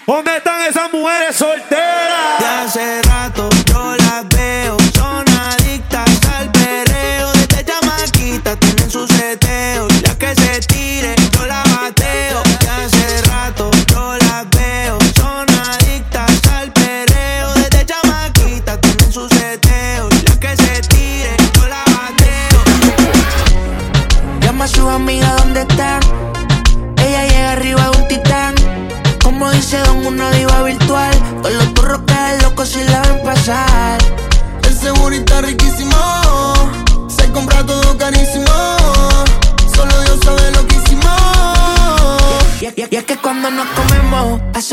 aquí. 0.06 0.53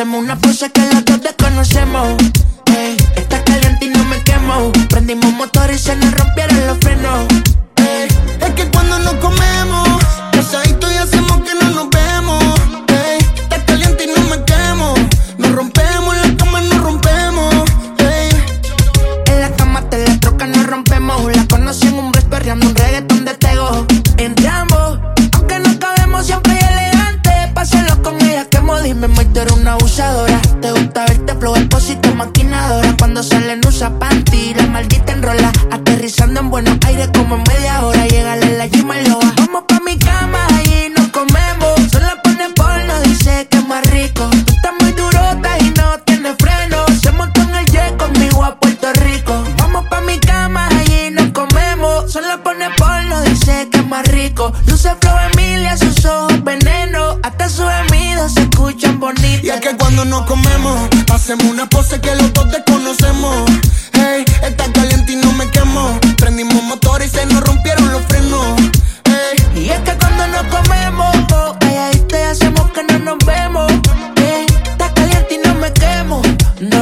Hacemos 0.02 0.24
una 0.24 0.36
pose 0.36 0.70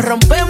Rompemos 0.01 0.48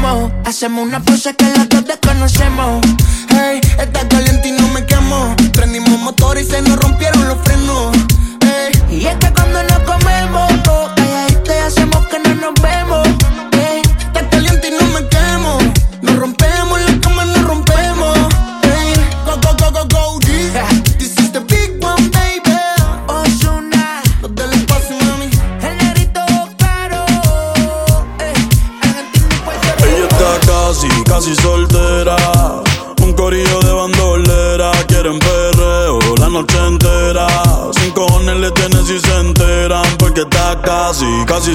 nos 0.00 0.12
comemos, 0.12 0.32
hacemos 0.44 0.86
una 0.86 1.00
pose 1.00 1.34
que 1.34 1.44
los 1.56 1.68
dos 1.68 1.84
desconocemos. 1.84 2.80
Hey, 3.28 3.60
está 3.78 4.06
caliente 4.08 4.48
y 4.48 4.52
no 4.52 4.68
me 4.68 4.84
quemo. 4.84 5.34
Prendimos 5.52 5.98
motor 6.00 6.38
y 6.38 6.44
se 6.44 6.60
nos 6.62 6.76
rompieron 6.78 7.28
los 7.28 7.38
frenos. 7.44 7.96
Hey, 8.40 8.72
Y 8.90 9.06
es 9.06 9.16
que 9.16 9.30
cuando 9.32 9.62
nos 9.62 9.78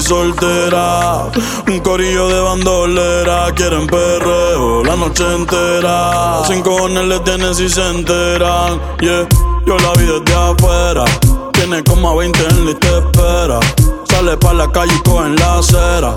soltera. 0.00 1.30
Un 1.66 1.80
corillo 1.80 2.28
de 2.28 2.40
bandolera. 2.40 3.52
Quieren 3.54 3.86
perreo 3.86 4.84
la 4.84 4.96
noche 4.96 5.24
entera. 5.34 6.42
Sin 6.46 6.62
cojones 6.62 7.04
le 7.04 7.20
tienen 7.20 7.54
si 7.54 7.68
se 7.68 7.86
enteran. 7.88 8.80
Yeah, 9.00 9.26
yo 9.66 9.76
la 9.78 9.92
vi 9.92 10.06
desde 10.06 10.34
afuera. 10.34 11.04
Tiene 11.52 11.82
como 11.84 12.10
a 12.10 12.16
20 12.16 12.48
en 12.48 12.66
lista 12.66 12.88
de 12.88 12.98
espera. 12.98 13.60
Sale 14.08 14.36
pa' 14.36 14.54
la 14.54 14.70
calle 14.70 14.94
y 14.94 15.08
coge 15.08 15.26
en 15.26 15.36
la 15.36 15.58
acera. 15.58 16.14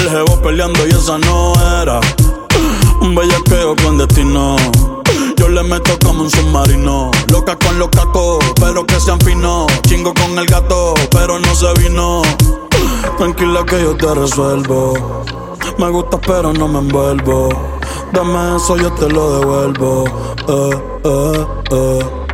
El 0.00 0.10
jevo 0.10 0.40
peleando 0.42 0.86
y 0.86 0.90
esa 0.90 1.18
no 1.18 1.52
era. 1.82 2.00
Un 3.00 3.14
bellaqueo 3.14 3.76
clandestino. 3.76 4.56
Yo 5.36 5.48
le 5.48 5.62
meto 5.62 5.98
como 6.04 6.22
un 6.22 6.30
submarino. 6.30 7.10
Loca 7.30 7.56
con 7.56 7.78
los 7.78 7.88
cacos, 7.88 8.38
pero 8.58 8.86
que 8.86 8.98
sean 9.00 9.20
finos. 9.20 9.66
Chingo 9.86 10.14
con 10.14 10.38
el 10.38 10.46
gato, 10.46 10.94
pero 11.10 11.38
no 11.38 11.54
se 11.54 11.72
vino. 11.74 12.22
Tranquila 13.18 13.64
que 13.64 13.82
yo 13.82 13.96
te 13.96 14.14
resuelvo. 14.14 15.24
Me 15.78 15.90
gusta, 15.90 16.18
pero 16.20 16.52
no 16.52 16.68
me 16.68 16.78
envuelvo. 16.78 17.48
Dame 18.12 18.56
eso, 18.56 18.76
yo 18.76 18.92
te 18.92 19.08
lo 19.08 19.40
devuelvo. 19.40 20.04
Eh, 20.48 20.82
eh, 21.04 21.46
eh. 21.70 22.26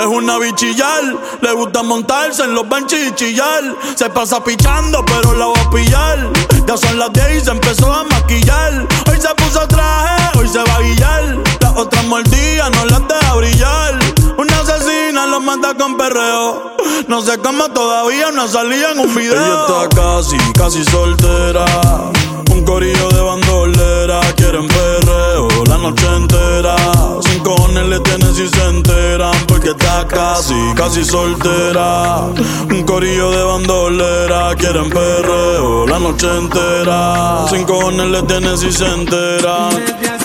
Es 0.00 0.06
una 0.06 0.38
bichillar, 0.38 1.02
le 1.42 1.52
gusta 1.52 1.82
montarse 1.82 2.44
en 2.44 2.54
los 2.54 2.66
benches 2.68 3.08
y 3.08 3.14
chillar. 3.14 3.76
Se 3.96 4.08
pasa 4.08 4.42
pichando, 4.42 5.04
pero 5.04 5.34
la 5.34 5.46
va 5.46 5.60
a 5.60 5.70
pillar. 5.70 6.32
Ya 6.66 6.76
son 6.76 6.98
las 6.98 7.12
10 7.12 7.36
y 7.36 7.44
se 7.44 7.50
empezó 7.50 7.92
a 7.92 8.04
maquillar. 8.04 8.86
Hoy 9.10 9.20
se 9.20 9.34
puso 9.34 9.66
traje, 9.68 10.38
hoy 10.38 10.48
se 10.48 10.58
va 10.58 10.76
a 10.76 10.80
guillar. 10.80 11.38
Las 11.60 11.76
otras 11.76 12.06
mordidas 12.06 12.70
no 12.70 12.84
las 12.86 13.08
deja 13.08 13.34
brillar. 13.34 13.98
Una 14.40 14.58
asesina 14.60 15.26
lo 15.26 15.38
mata 15.38 15.74
con 15.74 15.98
perreo. 15.98 16.74
No 17.08 17.20
sé 17.20 17.36
cómo 17.40 17.68
todavía 17.72 18.30
no 18.30 18.48
salía 18.48 18.92
en 18.92 19.00
un 19.00 19.14
video. 19.14 19.34
Ella 19.34 19.66
está 19.68 19.88
casi, 19.94 20.38
casi 20.54 20.82
soltera. 20.82 21.66
Un 22.50 22.64
corillo 22.64 23.10
de 23.10 23.20
bandolera. 23.20 24.20
Quieren 24.36 24.66
perreo 24.66 25.46
la 25.66 25.76
noche 25.76 26.06
entera. 26.16 26.74
Sin 27.20 27.42
cojones 27.42 27.84
le 27.84 28.00
tienen 28.00 28.34
si 28.34 28.48
se 28.48 28.64
enteran. 28.64 29.34
Porque 29.46 29.72
está 29.72 30.08
casi, 30.08 30.54
casi 30.74 31.04
soltera. 31.04 32.20
Un 32.70 32.82
corillo 32.84 33.30
de 33.32 33.44
bandolera. 33.44 34.54
Quieren 34.56 34.88
perreo 34.88 35.86
la 35.86 35.98
noche 35.98 36.34
entera. 36.34 37.44
Sin 37.50 37.64
cojones 37.64 38.06
le 38.06 38.22
tienen 38.22 38.56
si 38.56 38.72
se 38.72 38.86
enteran. 38.86 40.19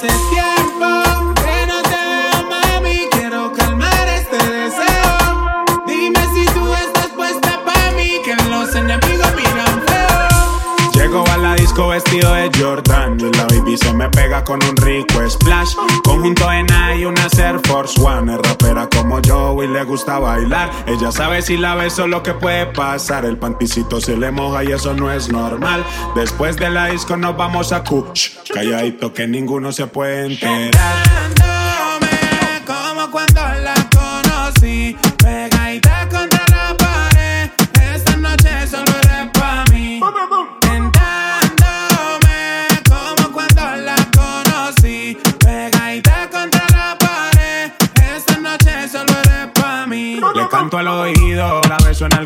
Con 14.46 14.64
un 14.64 14.78
rico 14.78 15.28
splash. 15.30 15.76
Conjunto 16.04 16.52
en 16.52 16.68
y 16.98 17.06
una 17.06 17.28
Air 17.38 17.60
Force 17.66 18.00
One. 18.02 18.34
Es 18.34 18.40
rapera 18.42 18.88
como 18.90 19.22
yo 19.22 19.62
y 19.62 19.68
le 19.68 19.84
gusta 19.84 20.20
bailar. 20.20 20.70
Ella 20.86 21.12
sabe 21.12 21.42
si 21.42 21.58
la 21.58 21.76
beso 21.76 22.08
lo 22.08 22.24
que 22.24 22.34
puede 22.34 22.68
pasar. 22.68 23.26
El 23.26 23.38
panticito 23.38 24.00
se 24.00 24.16
le 24.16 24.32
moja 24.32 24.64
y 24.64 24.72
eso 24.72 24.94
no 24.94 25.12
es 25.12 25.32
normal. 25.32 25.84
Después 26.16 26.56
de 26.58 26.70
la 26.70 26.88
disco 26.88 27.18
nos 27.18 27.36
vamos 27.36 27.72
a 27.72 27.84
Kuch. 27.84 28.32
Calladito 28.54 29.14
que 29.14 29.28
ninguno 29.28 29.72
se 29.72 29.88
puede 29.88 30.26
enterar. 30.26 31.45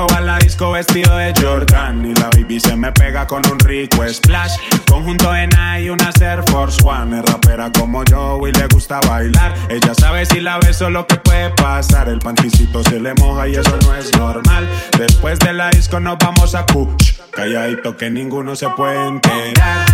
Llego 0.00 0.20
la 0.20 0.38
disco 0.38 0.72
vestido 0.72 1.14
de 1.18 1.34
Jordan 1.38 2.06
y 2.06 2.14
la 2.14 2.30
baby 2.30 2.58
se 2.58 2.74
me 2.74 2.90
pega 2.90 3.26
con 3.26 3.42
un 3.52 3.58
rico 3.58 4.02
splash. 4.08 4.52
Conjunto 4.88 5.34
en 5.34 5.50
y 5.78 5.90
una 5.90 6.10
Air 6.22 6.42
Force 6.50 6.78
One. 6.82 7.18
Es 7.18 7.24
rapera 7.26 7.70
como 7.70 8.02
yo 8.04 8.38
y 8.48 8.52
le 8.52 8.66
gusta 8.68 8.98
bailar. 9.06 9.54
Ella 9.68 9.92
sabe 9.94 10.24
si 10.24 10.40
la 10.40 10.58
beso 10.58 10.88
lo 10.88 11.06
que 11.06 11.16
puede 11.16 11.50
pasar. 11.50 12.08
El 12.08 12.18
panticito 12.20 12.82
se 12.82 12.98
le 12.98 13.12
moja 13.12 13.46
y 13.46 13.56
eso 13.56 13.76
no 13.82 13.94
es 13.94 14.10
normal. 14.16 14.66
Después 14.96 15.38
de 15.40 15.52
la 15.52 15.68
disco 15.68 16.00
nos 16.00 16.16
vamos 16.16 16.54
a 16.54 16.64
Kuch. 16.64 17.18
Calladito 17.30 17.94
que 17.98 18.08
ninguno 18.08 18.56
se 18.56 18.70
puede 18.70 19.06
enterar. 19.06 19.86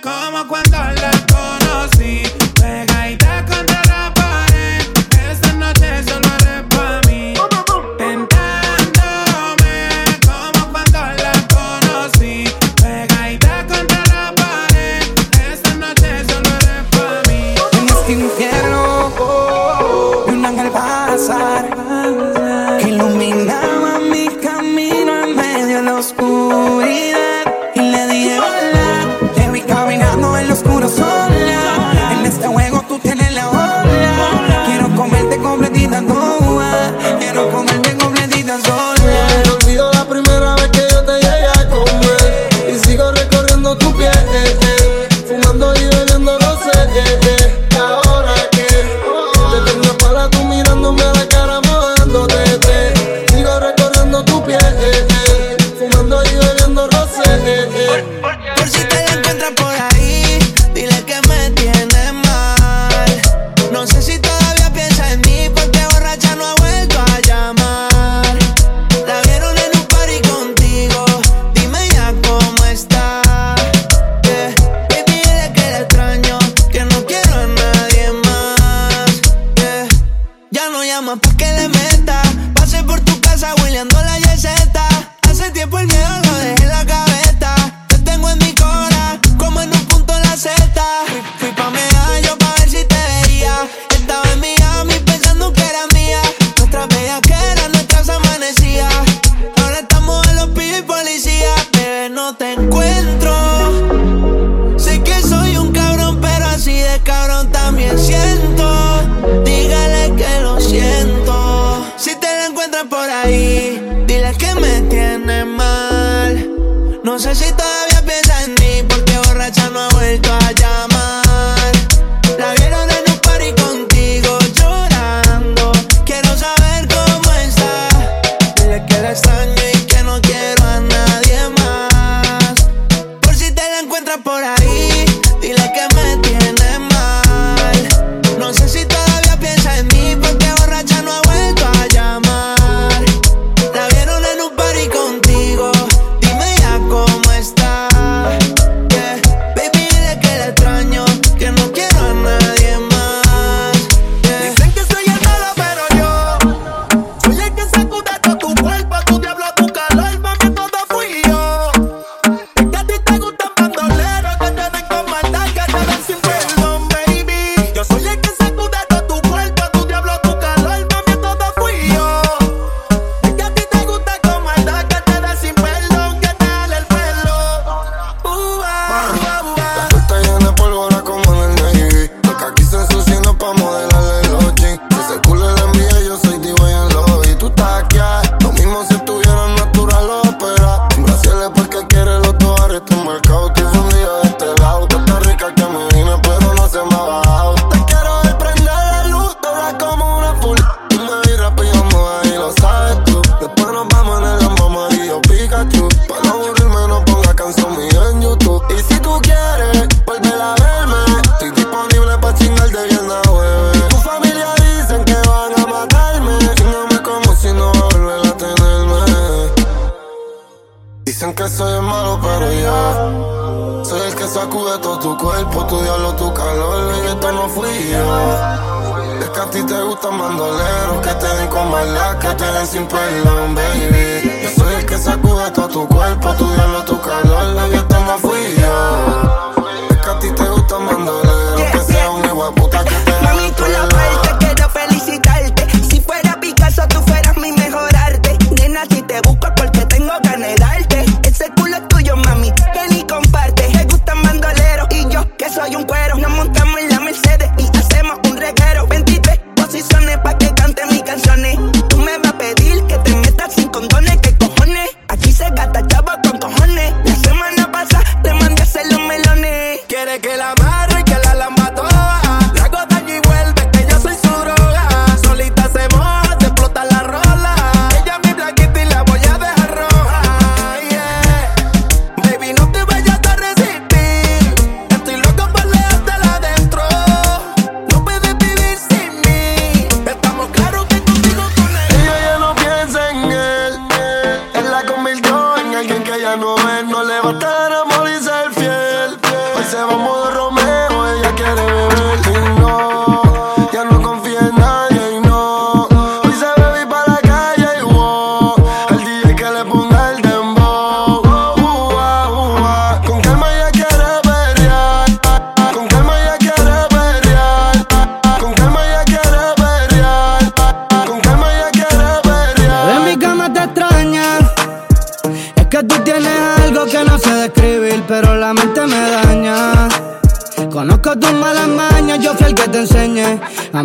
Como 0.00 0.46
cuando 0.46 0.78
la 0.78 1.10
conocí. 1.26 2.22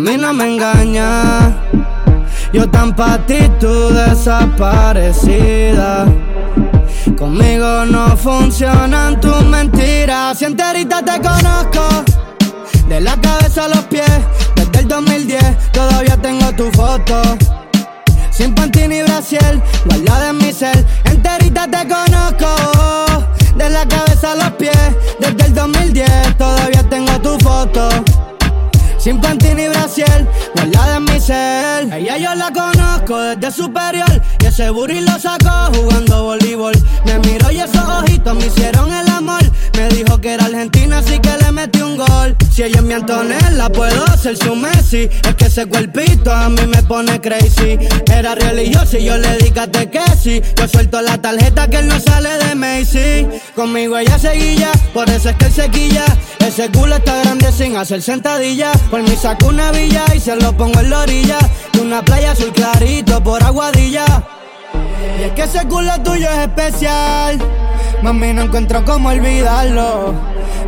Mí 0.00 0.16
no 0.16 0.32
me 0.32 0.54
engaña. 0.54 1.52
Yo 2.52 2.68
tan 2.70 2.96
pa' 2.96 3.18
ti, 3.26 3.50
tú 3.60 3.90
desaparecida. 3.90 6.06
Conmigo 7.18 7.84
no 7.84 8.16
funcionan 8.16 9.20
tus 9.20 9.44
mentiras. 9.44 10.38
Si 10.38 10.46
enterita 10.46 11.04
te 11.04 11.20
conozco. 11.20 11.86
De 12.88 12.98
la 13.00 13.20
cabeza 13.20 13.66
a 13.66 13.68
los 13.68 13.84
pies, 13.84 14.10
desde 14.56 14.80
el 14.80 14.88
2010 14.88 15.72
todavía 15.72 16.16
tengo 16.16 16.50
tu 16.52 16.70
foto. 16.72 17.22
Sin 18.30 18.54
panty 18.54 18.88
ni 18.88 19.02
brasiel, 19.02 19.62
guardada 19.84 20.30
en 20.30 20.38
mi 20.38 20.50
cel, 20.52 20.86
enterita 21.04 21.70
te 21.70 21.86
conozco. 21.86 22.48
De 23.54 23.68
la 23.68 23.86
cabeza 23.86 24.32
a 24.32 24.36
los 24.36 24.52
pies, 24.52 24.96
desde 25.20 25.44
el 25.46 25.54
2010 25.54 26.38
todavía 26.38 26.82
tengo 26.88 27.20
tu 27.20 27.38
foto. 27.38 27.90
Sin 29.00 29.18
panty 29.18 29.54
ni 29.54 29.66
brasiel, 29.66 30.28
guardada 30.54 30.96
en 30.96 31.04
mi 31.04 31.18
cel. 31.18 31.90
Ella 31.90 32.18
yo 32.18 32.34
la 32.34 32.52
conozco 32.52 33.18
desde 33.18 33.50
superior 33.50 34.22
y 34.42 34.46
ese 34.46 34.68
burri 34.68 35.00
lo 35.00 35.18
sacó 35.18 35.72
jugando 35.74 36.24
voleibol. 36.24 36.74
Me 37.06 37.18
miró 37.20 37.50
y 37.50 37.60
esos 37.60 37.88
ojitos 37.88 38.34
me 38.34 38.46
hicieron 38.46 38.92
el 38.92 39.09
Me 39.20 39.88
dijo 39.90 40.18
que 40.18 40.32
era 40.32 40.46
argentina, 40.46 40.98
así 40.98 41.18
que 41.18 41.36
le 41.42 41.52
metí 41.52 41.82
un 41.82 41.96
gol. 41.96 42.34
Si 42.50 42.62
ella 42.62 42.76
es 42.76 42.82
mi 42.82 42.94
Antonella, 42.94 43.68
puedo 43.68 44.06
ser 44.16 44.36
su 44.36 44.56
Messi. 44.56 45.10
Es 45.28 45.34
que 45.34 45.44
ese 45.44 45.66
cuerpito 45.66 46.32
a 46.32 46.48
mí 46.48 46.66
me 46.66 46.82
pone 46.84 47.20
crazy. 47.20 47.78
Era 48.10 48.34
religioso 48.34 48.96
y 48.96 49.04
yo 49.04 49.18
le 49.18 49.36
dije 49.36 49.52
que 49.90 50.00
sí. 50.18 50.42
Yo 50.56 50.68
suelto 50.68 51.02
la 51.02 51.18
tarjeta 51.18 51.68
que 51.68 51.78
él 51.78 51.88
no 51.88 52.00
sale 52.00 52.30
de 52.38 52.54
Macy. 52.54 53.26
Conmigo 53.54 53.98
ella 53.98 54.18
seguilla, 54.18 54.72
por 54.94 55.08
eso 55.10 55.28
es 55.28 55.36
que 55.36 55.46
él 55.46 55.52
se 55.52 55.68
quilla. 55.68 56.04
Ese 56.38 56.70
culo 56.70 56.96
está 56.96 57.18
grande 57.18 57.52
sin 57.52 57.76
hacer 57.76 58.00
sentadilla. 58.00 58.72
Por 58.90 59.02
mí 59.02 59.16
saco 59.20 59.48
una 59.48 59.70
villa 59.70 60.04
y 60.16 60.20
se 60.20 60.34
lo 60.36 60.56
pongo 60.56 60.80
en 60.80 60.90
la 60.90 61.00
orilla. 61.00 61.38
De 61.74 61.80
una 61.80 62.02
playa 62.02 62.32
azul 62.32 62.52
clarito 62.52 63.22
por 63.22 63.42
aguadilla. 63.42 64.06
Y 65.20 65.24
es 65.24 65.32
que 65.32 65.42
ese 65.42 65.66
culo 65.68 65.92
tuyo 66.02 66.28
es 66.30 66.38
especial. 66.38 67.38
Mami, 68.02 68.32
no 68.32 68.42
encuentro 68.42 68.82
cómo 68.84 69.10
olvidarlo. 69.10 70.14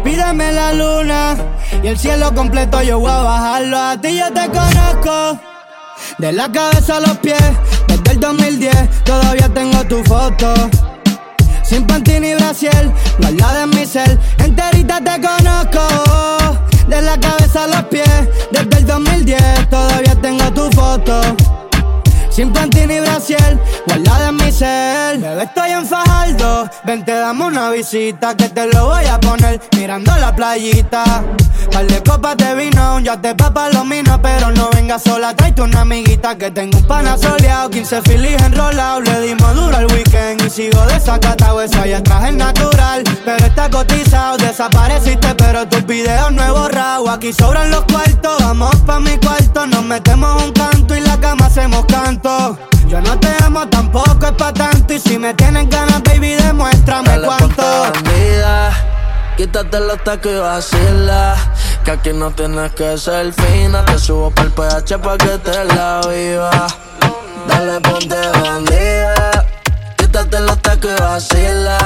Pídeme 0.05 0.53
la 0.53 0.72
luna 0.74 1.35
y 1.83 1.87
el 1.87 1.99
cielo 1.99 2.35
completo 2.35 2.83
yo 2.83 2.99
voy 2.99 3.11
a 3.11 3.22
bajarlo. 3.22 3.78
A 3.78 3.97
ti 3.97 4.18
yo 4.18 4.30
te 4.33 4.49
conozco. 4.49 5.41
De 6.18 6.33
la 6.33 6.53
cabeza 6.53 6.99
a 6.99 7.01
los 7.01 7.16
pies, 7.18 7.43
desde 7.89 8.12
el 8.12 8.20
2010 8.20 9.05
todavía 9.05 9.49
tengo 9.49 9.83
tu 9.85 10.03
foto. 10.05 10.53
Sin 11.62 11.87
panty 11.87 12.20
ni 12.20 12.35
brasiel, 12.35 12.93
guardada 13.18 13.62
en 13.62 13.70
mi 13.70 13.87
cel, 13.87 14.18
enterita 14.39 15.01
te 15.01 15.20
conozco. 15.26 16.59
De 16.87 17.01
la 17.01 17.18
cabeza 17.18 17.64
a 17.64 17.66
los 17.68 17.83
pies, 17.85 18.28
desde 18.51 18.78
el 18.78 18.87
2010 18.87 19.70
todavía 19.70 20.14
tengo 20.20 20.53
tu 20.53 20.70
foto. 20.72 21.20
Sin 22.33 22.51
panty 22.51 22.87
ni 22.87 22.99
brasiel, 22.99 23.61
guardada 23.87 24.30
en 24.30 24.37
mi 24.37 24.51
cel. 24.51 25.18
Bebé, 25.20 25.43
estoy 25.43 25.70
en 25.72 25.85
Fajardo. 25.85 26.66
Ven, 26.85 27.05
te 27.05 27.12
damos 27.12 27.49
una 27.49 27.68
visita 27.68 28.35
Que 28.35 28.49
te 28.49 28.72
lo 28.72 28.87
voy 28.87 29.05
a 29.05 29.20
poner. 29.20 29.61
Mirando 29.76 30.16
la 30.16 30.35
playita. 30.35 31.05
Par 31.70 31.87
de 31.87 32.03
copas 32.03 32.39
de 32.39 32.55
vino, 32.55 33.01
ya 33.01 33.20
te 33.20 33.35
minos 33.85 34.18
Pero 34.22 34.51
no 34.51 34.70
vengas 34.70 35.03
sola, 35.03 35.35
tráete 35.35 35.62
una 35.62 35.83
amiguita 35.83 36.37
Que 36.37 36.51
tengo 36.51 36.78
un 36.78 36.85
pana 36.87 37.18
soleado. 37.18 37.68
15 37.68 38.01
filis 38.03 38.43
enrolado 38.43 39.03
Le 39.03 39.20
dimos 39.20 39.55
duro 39.55 39.76
al 39.76 39.87
weekend. 39.93 40.43
Y 40.47 40.49
sigo 40.49 40.87
desacatado, 40.87 41.61
eso 41.61 41.85
ya 41.85 42.03
traje 42.03 42.33
natural. 42.33 43.05
Pero 43.26 43.45
está 43.45 43.68
cotizado, 43.68 44.39
desapareciste 44.39 45.35
Pero 45.35 45.68
tus 45.68 45.85
videos 45.85 46.33
borrado 46.33 46.62
Aquí 47.13 47.31
sobran 47.33 47.71
los 47.71 47.85
cuartos, 47.85 48.39
vamos 48.41 48.75
pa' 48.87 48.99
mi 48.99 49.19
cuarto 49.19 49.67
Nos 49.67 49.85
metemos 49.85 50.43
un 50.43 50.53
canto 50.53 50.97
y 50.97 51.01
la 51.01 51.21
cama 51.21 51.47
hacemos 51.47 51.85
canto 51.87 52.59
yo 52.93 53.01
no 53.01 53.19
te 53.19 53.29
amo, 53.43 53.67
tampoco 53.69 54.27
es 54.27 54.33
pa' 54.33 54.53
tanto. 54.53 54.93
Y 54.93 54.99
si 54.99 55.19
me 55.19 55.33
tienen 55.33 55.67
ganas, 55.71 56.03
baby, 56.03 56.35
demuéstrame 56.35 57.09
Dale, 57.09 57.27
cuánto. 57.27 57.63
Quítate 59.39 59.81
los 59.81 60.05
tacos 60.05 60.31
y 60.31 60.37
vacila. 60.37 61.37
Que 61.87 61.93
aquí 61.93 62.13
no 62.13 62.31
tienes 62.33 62.71
que 62.73 62.99
ser 62.99 63.33
fina. 63.33 63.83
Te 63.87 63.99
subo 63.99 64.31
pa'l 64.31 64.51
PH 64.51 64.99
pa' 64.99 65.17
que 65.17 65.39
te 65.39 65.65
la 65.65 66.03
viva. 66.07 66.67
Dale, 67.49 67.81
ponte 67.81 68.15
bandida. 68.15 69.47
Quítate 69.97 70.41
los 70.41 70.61
tacos 70.61 70.91
y 70.91 71.01
vacila. 71.01 71.79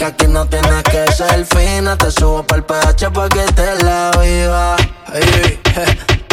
Que 0.00 0.06
aquí 0.06 0.26
no 0.28 0.46
tienes 0.46 0.82
que 0.84 1.12
ser 1.12 1.44
fina. 1.44 1.94
Te 1.94 2.10
subo 2.10 2.42
pa'l 2.42 2.64
PH 2.64 3.10
pa' 3.12 3.28
que 3.28 3.44
te 3.52 3.84
la 3.84 4.10
viva. 4.18 4.74
Je. 5.12 5.60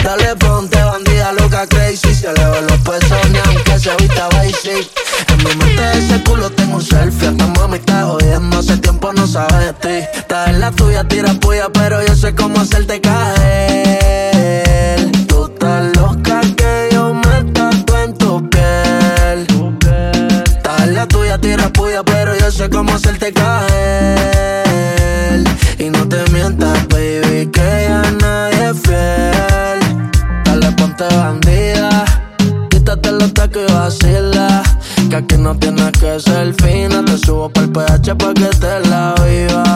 Dale, 0.02 0.38
ponte 0.38 0.82
bandida, 0.82 1.34
loca 1.34 1.68
crazy. 1.68 2.16
Se 2.16 2.32
le 2.32 2.46
ven 2.46 2.66
los 2.66 2.80
pezones 2.80 3.42
aunque 3.46 3.78
se 3.78 3.94
vista 3.98 4.30
basic. 4.30 4.88
En 5.28 5.38
mi 5.40 5.54
mente 5.58 5.98
ese 5.98 6.24
culo 6.24 6.50
tengo 6.50 6.78
un 6.78 6.82
selfie. 6.82 7.28
Hasta 7.28 7.46
mami 7.46 7.80
está 7.80 8.04
jodiendo, 8.04 8.58
hace 8.58 8.78
tiempo 8.78 9.12
no 9.12 9.28
sabe 9.28 9.66
de 9.66 9.74
ti. 9.74 10.18
Estás 10.18 10.48
en 10.48 10.62
la 10.62 10.72
tuya, 10.72 11.04
tira 11.04 11.34
puya, 11.34 11.68
pero 11.68 12.02
yo 12.08 12.16
sé 12.16 12.34
cómo 12.34 12.62
hacerte 12.62 13.02
caer. 13.02 14.37
Sé 22.68 22.70
cómo 22.70 22.94
hacerte 22.94 23.34
caer. 23.34 24.64
Y 25.78 25.90
no 25.90 26.08
te 26.08 26.24
mientas, 26.32 26.88
baby, 26.88 27.50
que 27.52 27.88
ya 27.88 28.02
nadie 28.20 28.70
es 28.70 28.80
fiel. 28.82 29.80
Dale, 30.44 30.72
ponte 30.74 31.04
bandida. 31.16 32.06
Quítate 32.70 33.12
los 33.12 33.34
tacos 33.34 33.64
y 33.68 33.72
vacila. 33.72 34.64
Que 35.10 35.16
aquí 35.16 35.38
no 35.38 35.56
tienes 35.58 35.92
que 35.94 36.20
ser 36.20 36.54
fina. 36.56 37.04
Te 37.06 37.18
subo 37.18 37.50
pa'l 37.50 37.72
PH 37.72 38.16
pa' 38.16 38.34
que 38.34 38.50
te 38.62 38.80
la 38.90 39.16
viva. 39.26 39.67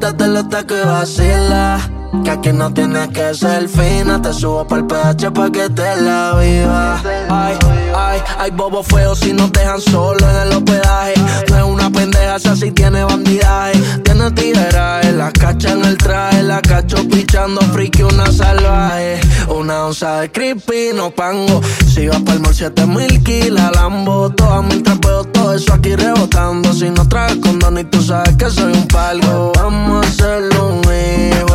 Quítate 0.00 0.28
los 0.28 0.48
tacos 0.48 0.78
y 0.82 0.86
vacila. 0.86 1.78
Que 2.24 2.30
aquí 2.30 2.52
no 2.54 2.72
tienes 2.72 3.08
que 3.08 3.34
ser 3.34 3.68
fina. 3.68 4.20
Te 4.22 4.32
subo 4.32 4.66
pa'l 4.66 4.86
PH 4.86 5.30
pa' 5.30 5.52
que 5.52 5.68
te 5.68 6.00
la 6.00 6.36
viva. 6.40 7.02
Ay, 7.28 7.58
ay, 7.94 8.22
ay, 8.38 8.50
bobo 8.50 8.82
feo 8.82 9.14
si 9.14 9.34
no 9.34 9.52
te 9.52 9.60
dejan 9.60 9.80
solo 9.82 10.18
en 10.18 10.36
el 10.36 10.56
hospedaje. 10.56 11.14
No 11.50 11.56
es 11.58 11.64
una 11.64 11.90
pendeja, 11.90 12.36
esa 12.36 12.56
sí 12.56 12.70
tiene 12.70 13.04
bandidaje. 13.04 13.78
Tiene 14.02 14.30
tigueraje, 14.30 15.12
la 15.12 15.30
cacha 15.32 15.72
en 15.72 15.84
el 15.84 15.98
traje. 15.98 16.42
La 16.44 16.62
cacho 16.62 17.06
pichando 17.06 17.60
friki, 17.60 18.02
una 18.02 18.32
salvaje. 18.32 19.20
Una 19.48 19.84
onza 19.84 20.20
de 20.20 20.32
creepy, 20.32 20.92
no 20.94 21.10
pango. 21.10 21.60
Si 21.92 22.08
vas 22.08 22.22
pa'l 22.22 22.40
mall, 22.40 22.54
7000 22.54 23.22
kilos, 23.22 23.70
Lambo. 23.74 24.30
Todas 24.30 24.64
mil 24.64 24.82
trapeo, 24.82 25.24
todo 25.24 25.52
eso 25.52 25.74
aquí 25.74 25.94
rebotando. 25.94 26.72
Si 26.72 26.88
no 26.88 27.06
traes 27.06 27.36
condón 27.36 27.78
y 27.78 27.84
tú 27.84 28.02
sabes 28.02 28.34
que 28.36 28.48
soy 28.48 28.72
un 28.72 28.86
palgo. 28.88 29.52
Vamos 29.54 29.89
a 29.96 30.00
hacerlo 30.00 30.80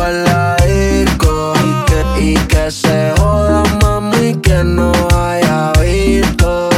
en 0.08 0.24
la 0.24 0.56
disco. 0.56 1.52
Y 2.18 2.34
que, 2.46 2.70
se 2.70 3.12
joda, 3.18 3.62
mami, 3.82 4.34
que 4.36 4.64
no 4.64 4.92
haya 5.14 5.72
visto. 5.80 6.68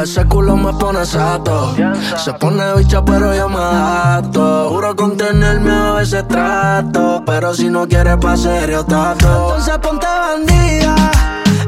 Ese 0.00 0.24
culo 0.24 0.56
me 0.56 0.72
pone 0.72 1.04
sato. 1.04 1.74
Se 2.16 2.32
pone 2.34 2.74
bicha, 2.76 3.04
pero 3.04 3.34
yo 3.34 3.48
me 3.48 3.58
adapto. 3.58 4.70
Juro 4.70 4.96
contenerme 4.96 5.70
a 5.70 5.92
veces 5.92 6.26
trato. 6.26 7.22
Pero 7.26 7.54
si 7.54 7.68
no 7.68 7.86
quieres 7.86 8.16
pa' 8.16 8.36
serio, 8.36 8.84
tato. 8.84 9.54
Entonces 9.56 9.78
ponte 9.78 10.06
bandida. 10.06 10.94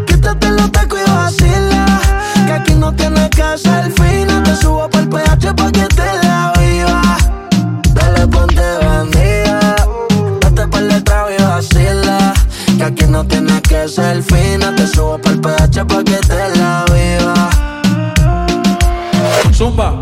Quítate 0.06 0.50
los 0.50 0.70
tacos 0.72 1.00
y 1.06 1.10
vacila. 1.10 1.86
Que 2.46 2.52
aquí 2.52 2.74
no 2.74 2.92
tienes 2.94 3.28
que 3.30 3.58
ser 3.58 3.92
fina. 3.92 4.42
Te 4.42 4.56
subo 4.56 4.88
pa'l 4.88 5.08
PH 5.08 5.54
pa' 5.54 5.70
que 5.70 5.86
te 5.88 6.02
la 6.02 6.21
que 12.82 12.88
aquí 12.88 13.04
no 13.10 13.24
tienes 13.24 13.60
que 13.62 13.88
ser 13.88 14.22
fina. 14.22 14.74
Te 14.74 14.86
subo 14.86 15.18
pa'l 15.18 15.40
PH 15.40 15.84
pa' 15.86 16.02
que 16.04 16.16
te 16.16 16.48
la 16.58 16.84
viva. 16.92 17.50
Zumba. 19.52 19.92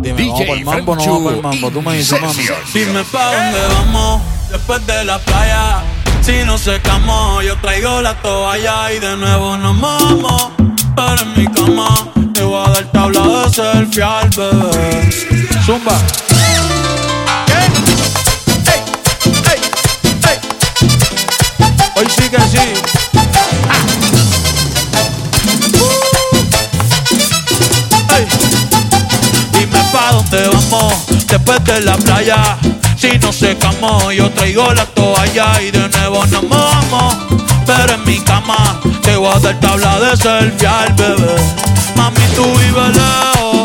Dime, 0.00 0.22
DJ 0.22 0.30
vamos 0.32 0.56
el 0.56 0.64
mambo, 0.64 0.96
no 0.96 1.02
vamos 1.04 1.32
el 1.34 1.42
mambo. 1.42 1.70
Tú 1.70 1.82
me 1.82 1.96
dices, 1.96 2.20
mami. 2.20 2.42
Dime 2.72 3.04
pa' 3.12 3.34
dónde 3.34 3.60
vamos 3.74 4.22
después 4.50 4.86
de 4.86 5.04
la 5.04 5.18
playa. 5.18 5.82
Si 6.22 6.44
no 6.44 6.56
secamos, 6.56 7.44
yo 7.44 7.56
traigo 7.58 8.00
la 8.00 8.14
toalla 8.22 8.92
y 8.92 8.98
de 8.98 9.16
nuevo 9.16 9.56
nos 9.58 9.76
mamo. 9.76 10.52
Pero 10.96 11.22
en 11.22 11.32
mi 11.36 11.46
cama 11.46 11.88
te 12.32 12.42
voy 12.42 12.64
a 12.66 12.70
dar 12.70 12.84
tabla 12.92 13.20
de 13.20 13.50
selfie 13.50 14.02
al 14.02 14.30
bebé. 14.30 15.10
Zumba. 15.66 15.96
Que 22.30 22.40
sí. 22.42 22.58
Pa' 29.92 30.12
dónde 30.12 30.48
vamos 30.48 30.94
después 31.26 31.64
de 31.64 31.80
la 31.80 31.96
playa. 31.96 32.56
Si 32.96 33.18
no 33.18 33.32
secamos, 33.32 34.14
yo 34.14 34.30
traigo 34.30 34.72
la 34.72 34.86
toalla 34.86 35.60
y 35.60 35.72
de 35.72 35.88
nuevo 35.88 36.24
nos 36.26 36.44
mojamos. 36.44 37.16
Pero 37.66 37.94
en 37.94 38.04
mi 38.04 38.20
cama 38.20 38.80
te 39.02 39.16
voy 39.16 39.32
a 39.34 39.40
dar 39.40 39.58
tabla 39.58 39.98
de 39.98 40.16
selfie 40.16 40.68
al 40.68 40.92
bebé. 40.92 41.34
Mami, 41.96 42.22
tú 42.36 42.44
vives 42.44 42.96
lejos, 42.96 43.59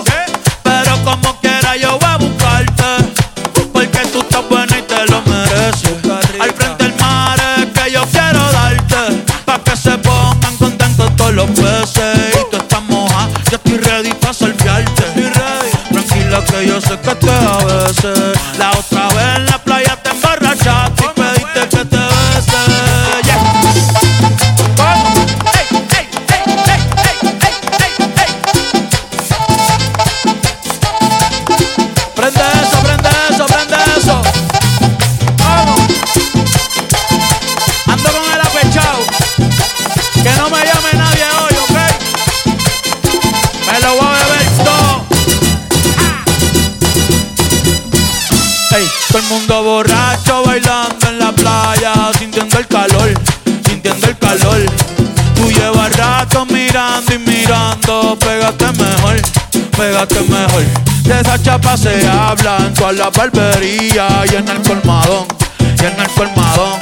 se 61.78 62.08
habla 62.08 62.58
en 62.60 62.74
toda 62.74 62.94
la 62.94 63.10
barbería 63.10 64.08
y 64.32 64.36
en 64.36 64.48
el 64.48 64.62
colmadón, 64.62 65.26
y 65.60 65.86
en 65.86 66.00
el 66.00 66.08
colmadón. 66.10 66.80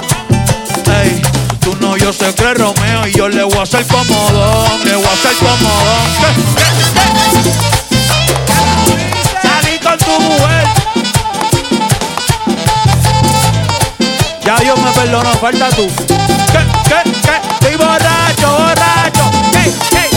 Ey, 1.02 1.22
tú 1.60 1.76
no, 1.80 1.98
yo 1.98 2.14
sé 2.14 2.34
que 2.36 2.52
es 2.52 2.58
Romeo 2.58 3.08
y 3.08 3.14
yo 3.14 3.28
le 3.28 3.44
voy 3.44 3.58
a 3.58 3.64
hacer 3.64 3.86
comodón, 3.88 4.86
le 4.86 4.96
voy 4.96 5.06
a 5.06 5.14
hacer 5.14 5.34
comodón. 5.38 6.34
Salí 9.42 9.80
con 9.80 9.98
tu 9.98 10.20
mujer. 10.22 10.68
Ya 14.46 14.56
Dios 14.58 14.78
me 14.80 14.92
perdonó, 14.92 15.34
falta 15.34 15.70
tú. 15.70 15.88
¿Qué? 16.08 16.60
¿Qué? 16.88 17.12
¿Qué? 17.22 17.42
Estoy 17.54 17.76
borracho, 17.78 18.52
borracho. 18.52 19.32
¡Ey, 19.56 19.74
ey, 19.92 20.13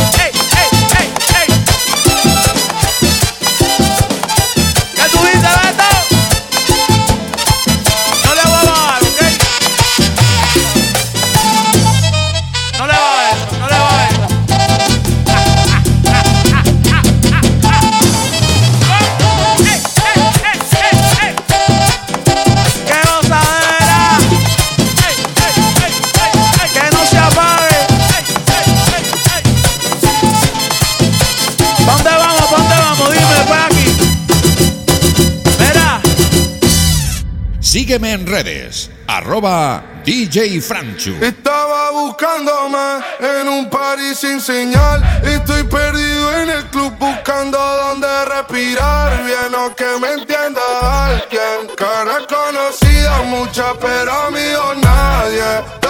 Sígueme 37.96 38.12
en 38.12 38.26
redes, 38.26 38.90
arroba 39.06 39.82
DJ 40.04 40.60
Franchu. 40.60 41.14
Estaba 41.22 41.92
buscándome 41.92 43.02
en 43.20 43.48
un 43.48 43.70
party 43.70 44.14
sin 44.14 44.38
señal. 44.38 45.02
Estoy 45.24 45.62
perdido 45.62 46.42
en 46.42 46.50
el 46.50 46.64
club 46.66 46.92
buscando 46.98 47.56
dónde 47.56 48.06
respirar. 48.26 49.24
Bien 49.24 49.54
o 49.54 49.74
que 49.74 49.86
me 49.98 50.12
entienda 50.12 50.60
alguien. 51.06 51.74
Cara 51.74 52.18
conocida, 52.28 53.22
mucha, 53.22 53.72
pero 53.80 54.12
amigo 54.12 54.74
nadie. 54.82 55.85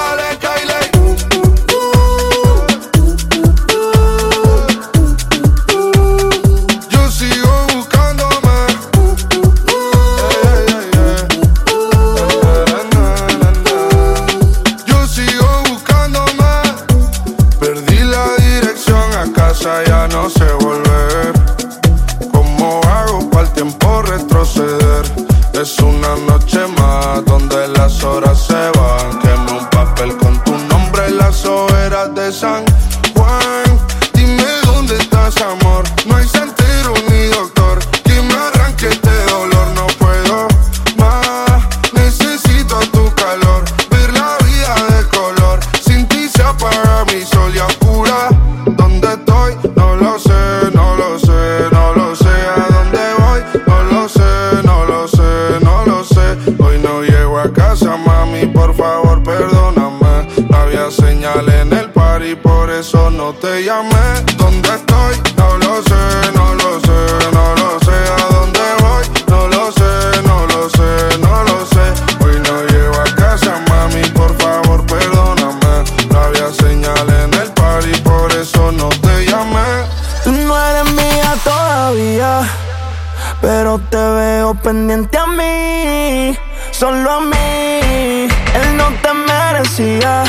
Solo 86.79 87.11
a 87.11 87.21
mí. 87.21 88.29
Él 88.55 88.77
no 88.77 88.93
te 89.03 89.13
merecía, 89.15 90.25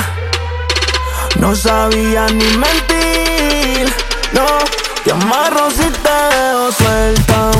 no 1.39 1.53
sabía 1.55 2.27
ni 2.27 2.45
mentir, 2.57 3.93
no. 4.33 4.45
Te 5.03 5.11
amarro 5.11 5.69
si 5.71 5.89
te 6.05 6.17
dejo 6.35 6.71
suelta 6.71 7.51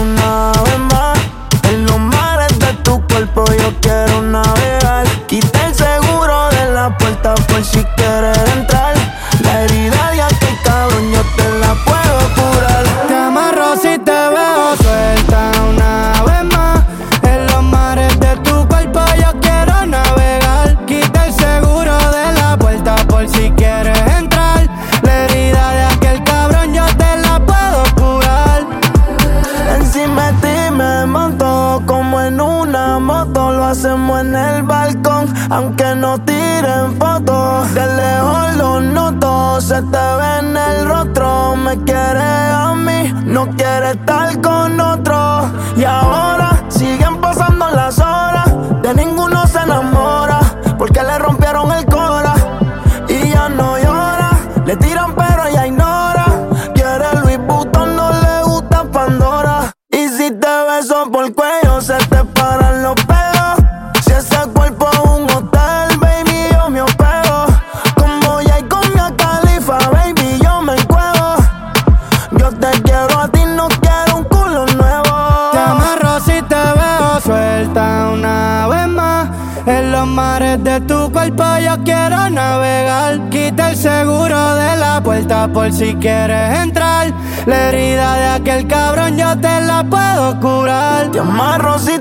si 85.71 85.95
quieres 85.95 86.59
entrar. 86.59 87.13
La 87.45 87.69
herida 87.69 88.15
de 88.15 88.27
aquel 88.27 88.67
cabrón 88.67 89.17
yo 89.17 89.37
te 89.37 89.61
la 89.61 89.83
puedo 89.83 90.39
curar. 90.39 91.11
Te 91.11 91.19
amarro 91.19 91.79
si 91.79 91.99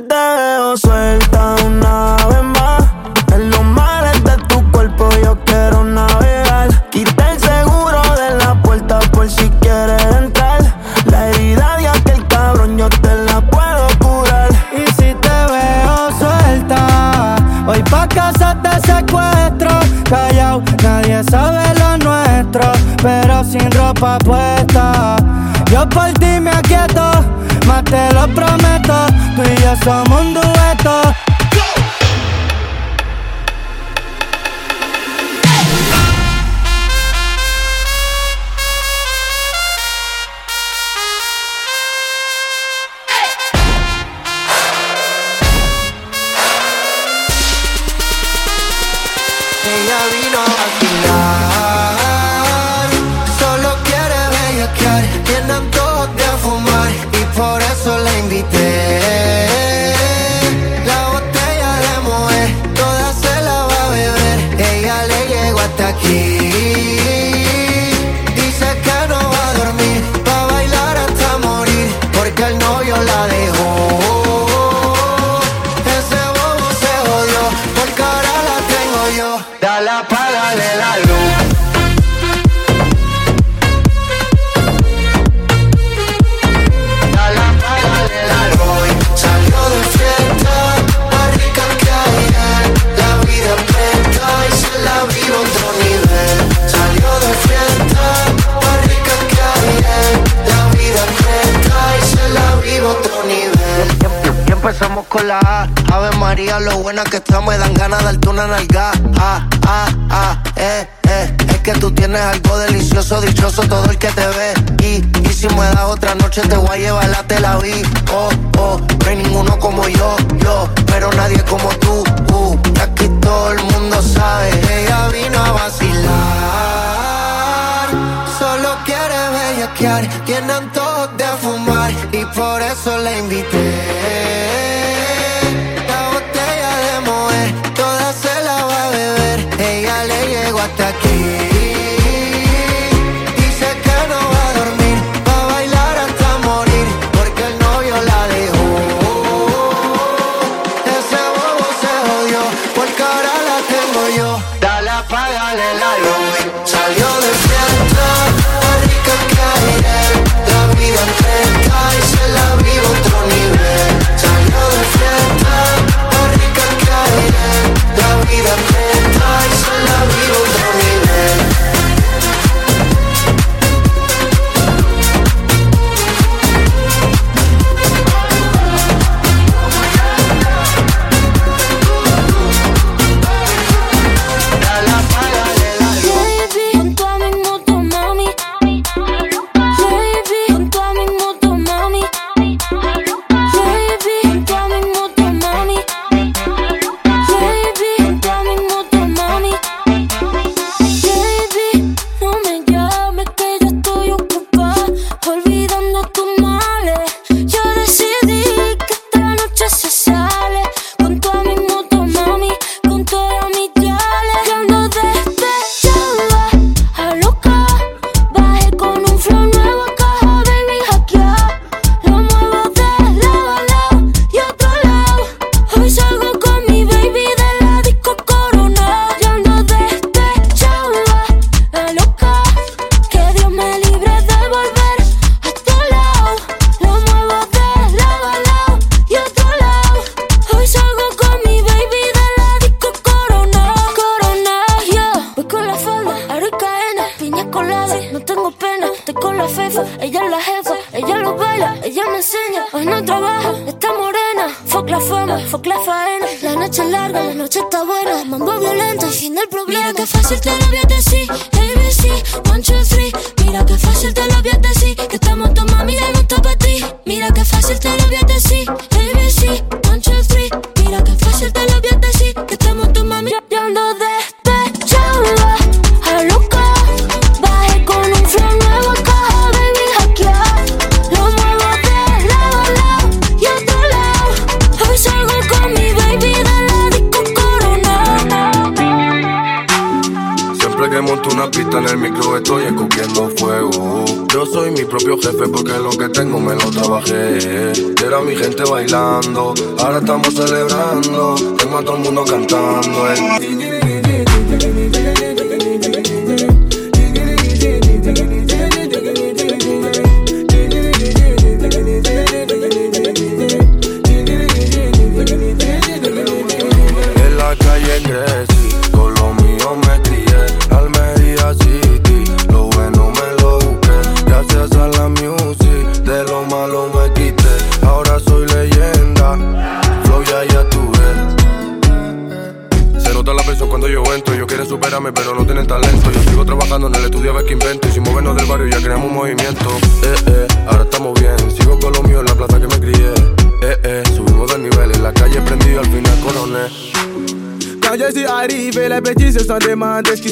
dirty. 318.16 318.85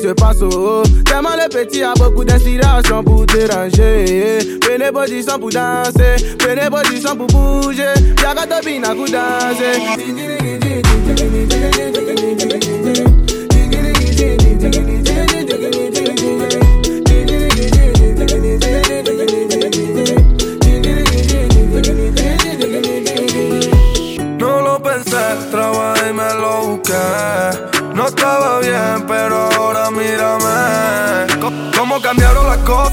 je 0.05 0.13
passe 0.13 0.43
au 0.43 0.49
haut. 0.49 0.83
Tellement 1.05 1.31
le 1.35 1.49
petit 1.49 1.83
a 1.83 1.95
beaucoup 1.95 2.25
d'inspiration 2.25 3.03
pour 3.03 3.25
déranger. 3.27 4.39
Prenez 4.61 4.93
position 4.93 5.39
pour 5.39 5.51
danser, 5.51 6.37
prenez 6.39 6.69
position 6.71 7.17
pour 7.17 7.27
bouger. 7.29 7.95
Y'a 8.23 8.35
qu'à 8.35 8.47
topine 8.47 8.85
à 8.85 8.95
danser. 8.95 9.81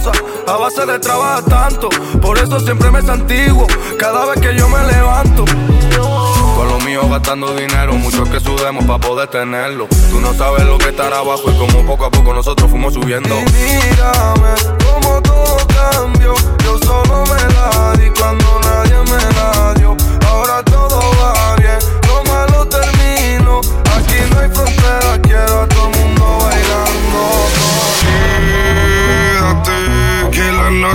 cosas 0.02 0.24
a 0.48 0.58
base 0.58 0.86
de 0.86 1.00
trabajar 1.00 1.44
tanto. 1.44 1.90
Por 2.22 2.38
eso 2.38 2.60
siempre 2.60 2.92
me 2.92 3.02
santiguo 3.02 3.68
cada 4.00 4.26
vez 4.26 4.40
que 4.42 4.56
yo 4.56 4.68
me 4.70 4.84
levanto. 4.92 5.46
Con 6.56 6.68
lo 6.68 6.80
mío 6.80 7.08
gastando 7.10 7.54
dinero, 7.54 7.94
muchos 7.94 8.28
que 8.30 8.40
sudemos 8.40 8.86
para 8.86 9.00
poder 9.00 9.28
tenerlo. 9.30 9.88
Tú 10.10 10.20
no 10.20 10.34
sabes 10.34 10.66
lo 10.66 10.78
que 10.78 10.90
estará 10.90 11.20
abajo 11.20 11.44
y 11.52 11.58
como 11.58 11.86
poco 11.86 12.06
a 12.06 12.12
poco 12.12 12.34
nosotros 12.34 12.70
fuimos 12.70 12.94
subiendo. 12.94 13.36
Y 13.40 13.44
mírame, 13.44 14.56
como 14.84 15.22
todo 15.22 15.58
cambió, 15.68 16.34
yo 16.64 16.78
solo 16.80 17.24
me 17.26 17.54
la 17.54 17.71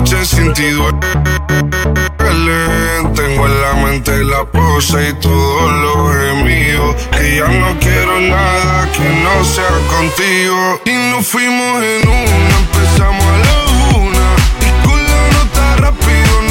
noche 0.06 0.24
sin 0.24 0.52
ti 0.52 0.70
duelen. 0.70 0.94
Tengo 3.14 3.46
en 3.46 3.60
la 3.62 3.74
mente 3.74 4.24
la 4.24 4.44
pose 4.44 5.10
y 5.10 5.14
todo 5.14 5.70
lo 5.70 6.12
es 6.12 6.34
mío. 6.44 6.94
Que 7.10 7.36
ya 7.36 7.48
no 7.48 7.76
quiero 7.80 8.20
nada 8.20 8.88
que 8.92 9.08
no 9.24 9.44
sea 9.44 9.68
contigo. 9.88 10.80
Y 10.84 10.92
nos 11.10 11.26
fuimos 11.26 11.82
en 11.82 12.08
una, 12.08 12.56
empezamos 12.58 13.24
a 13.24 13.38
la 13.46 13.64
una. 13.96 14.26
Y 14.60 14.70
con 14.86 14.98
la 15.02 15.28
nota 15.32 15.76
rápido 15.76 16.42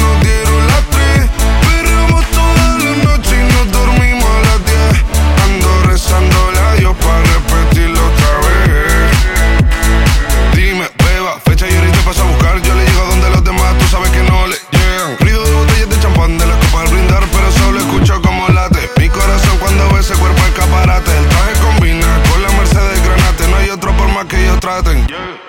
try 24.66 24.82
thing. 24.82 25.08
Yeah. 25.08 25.45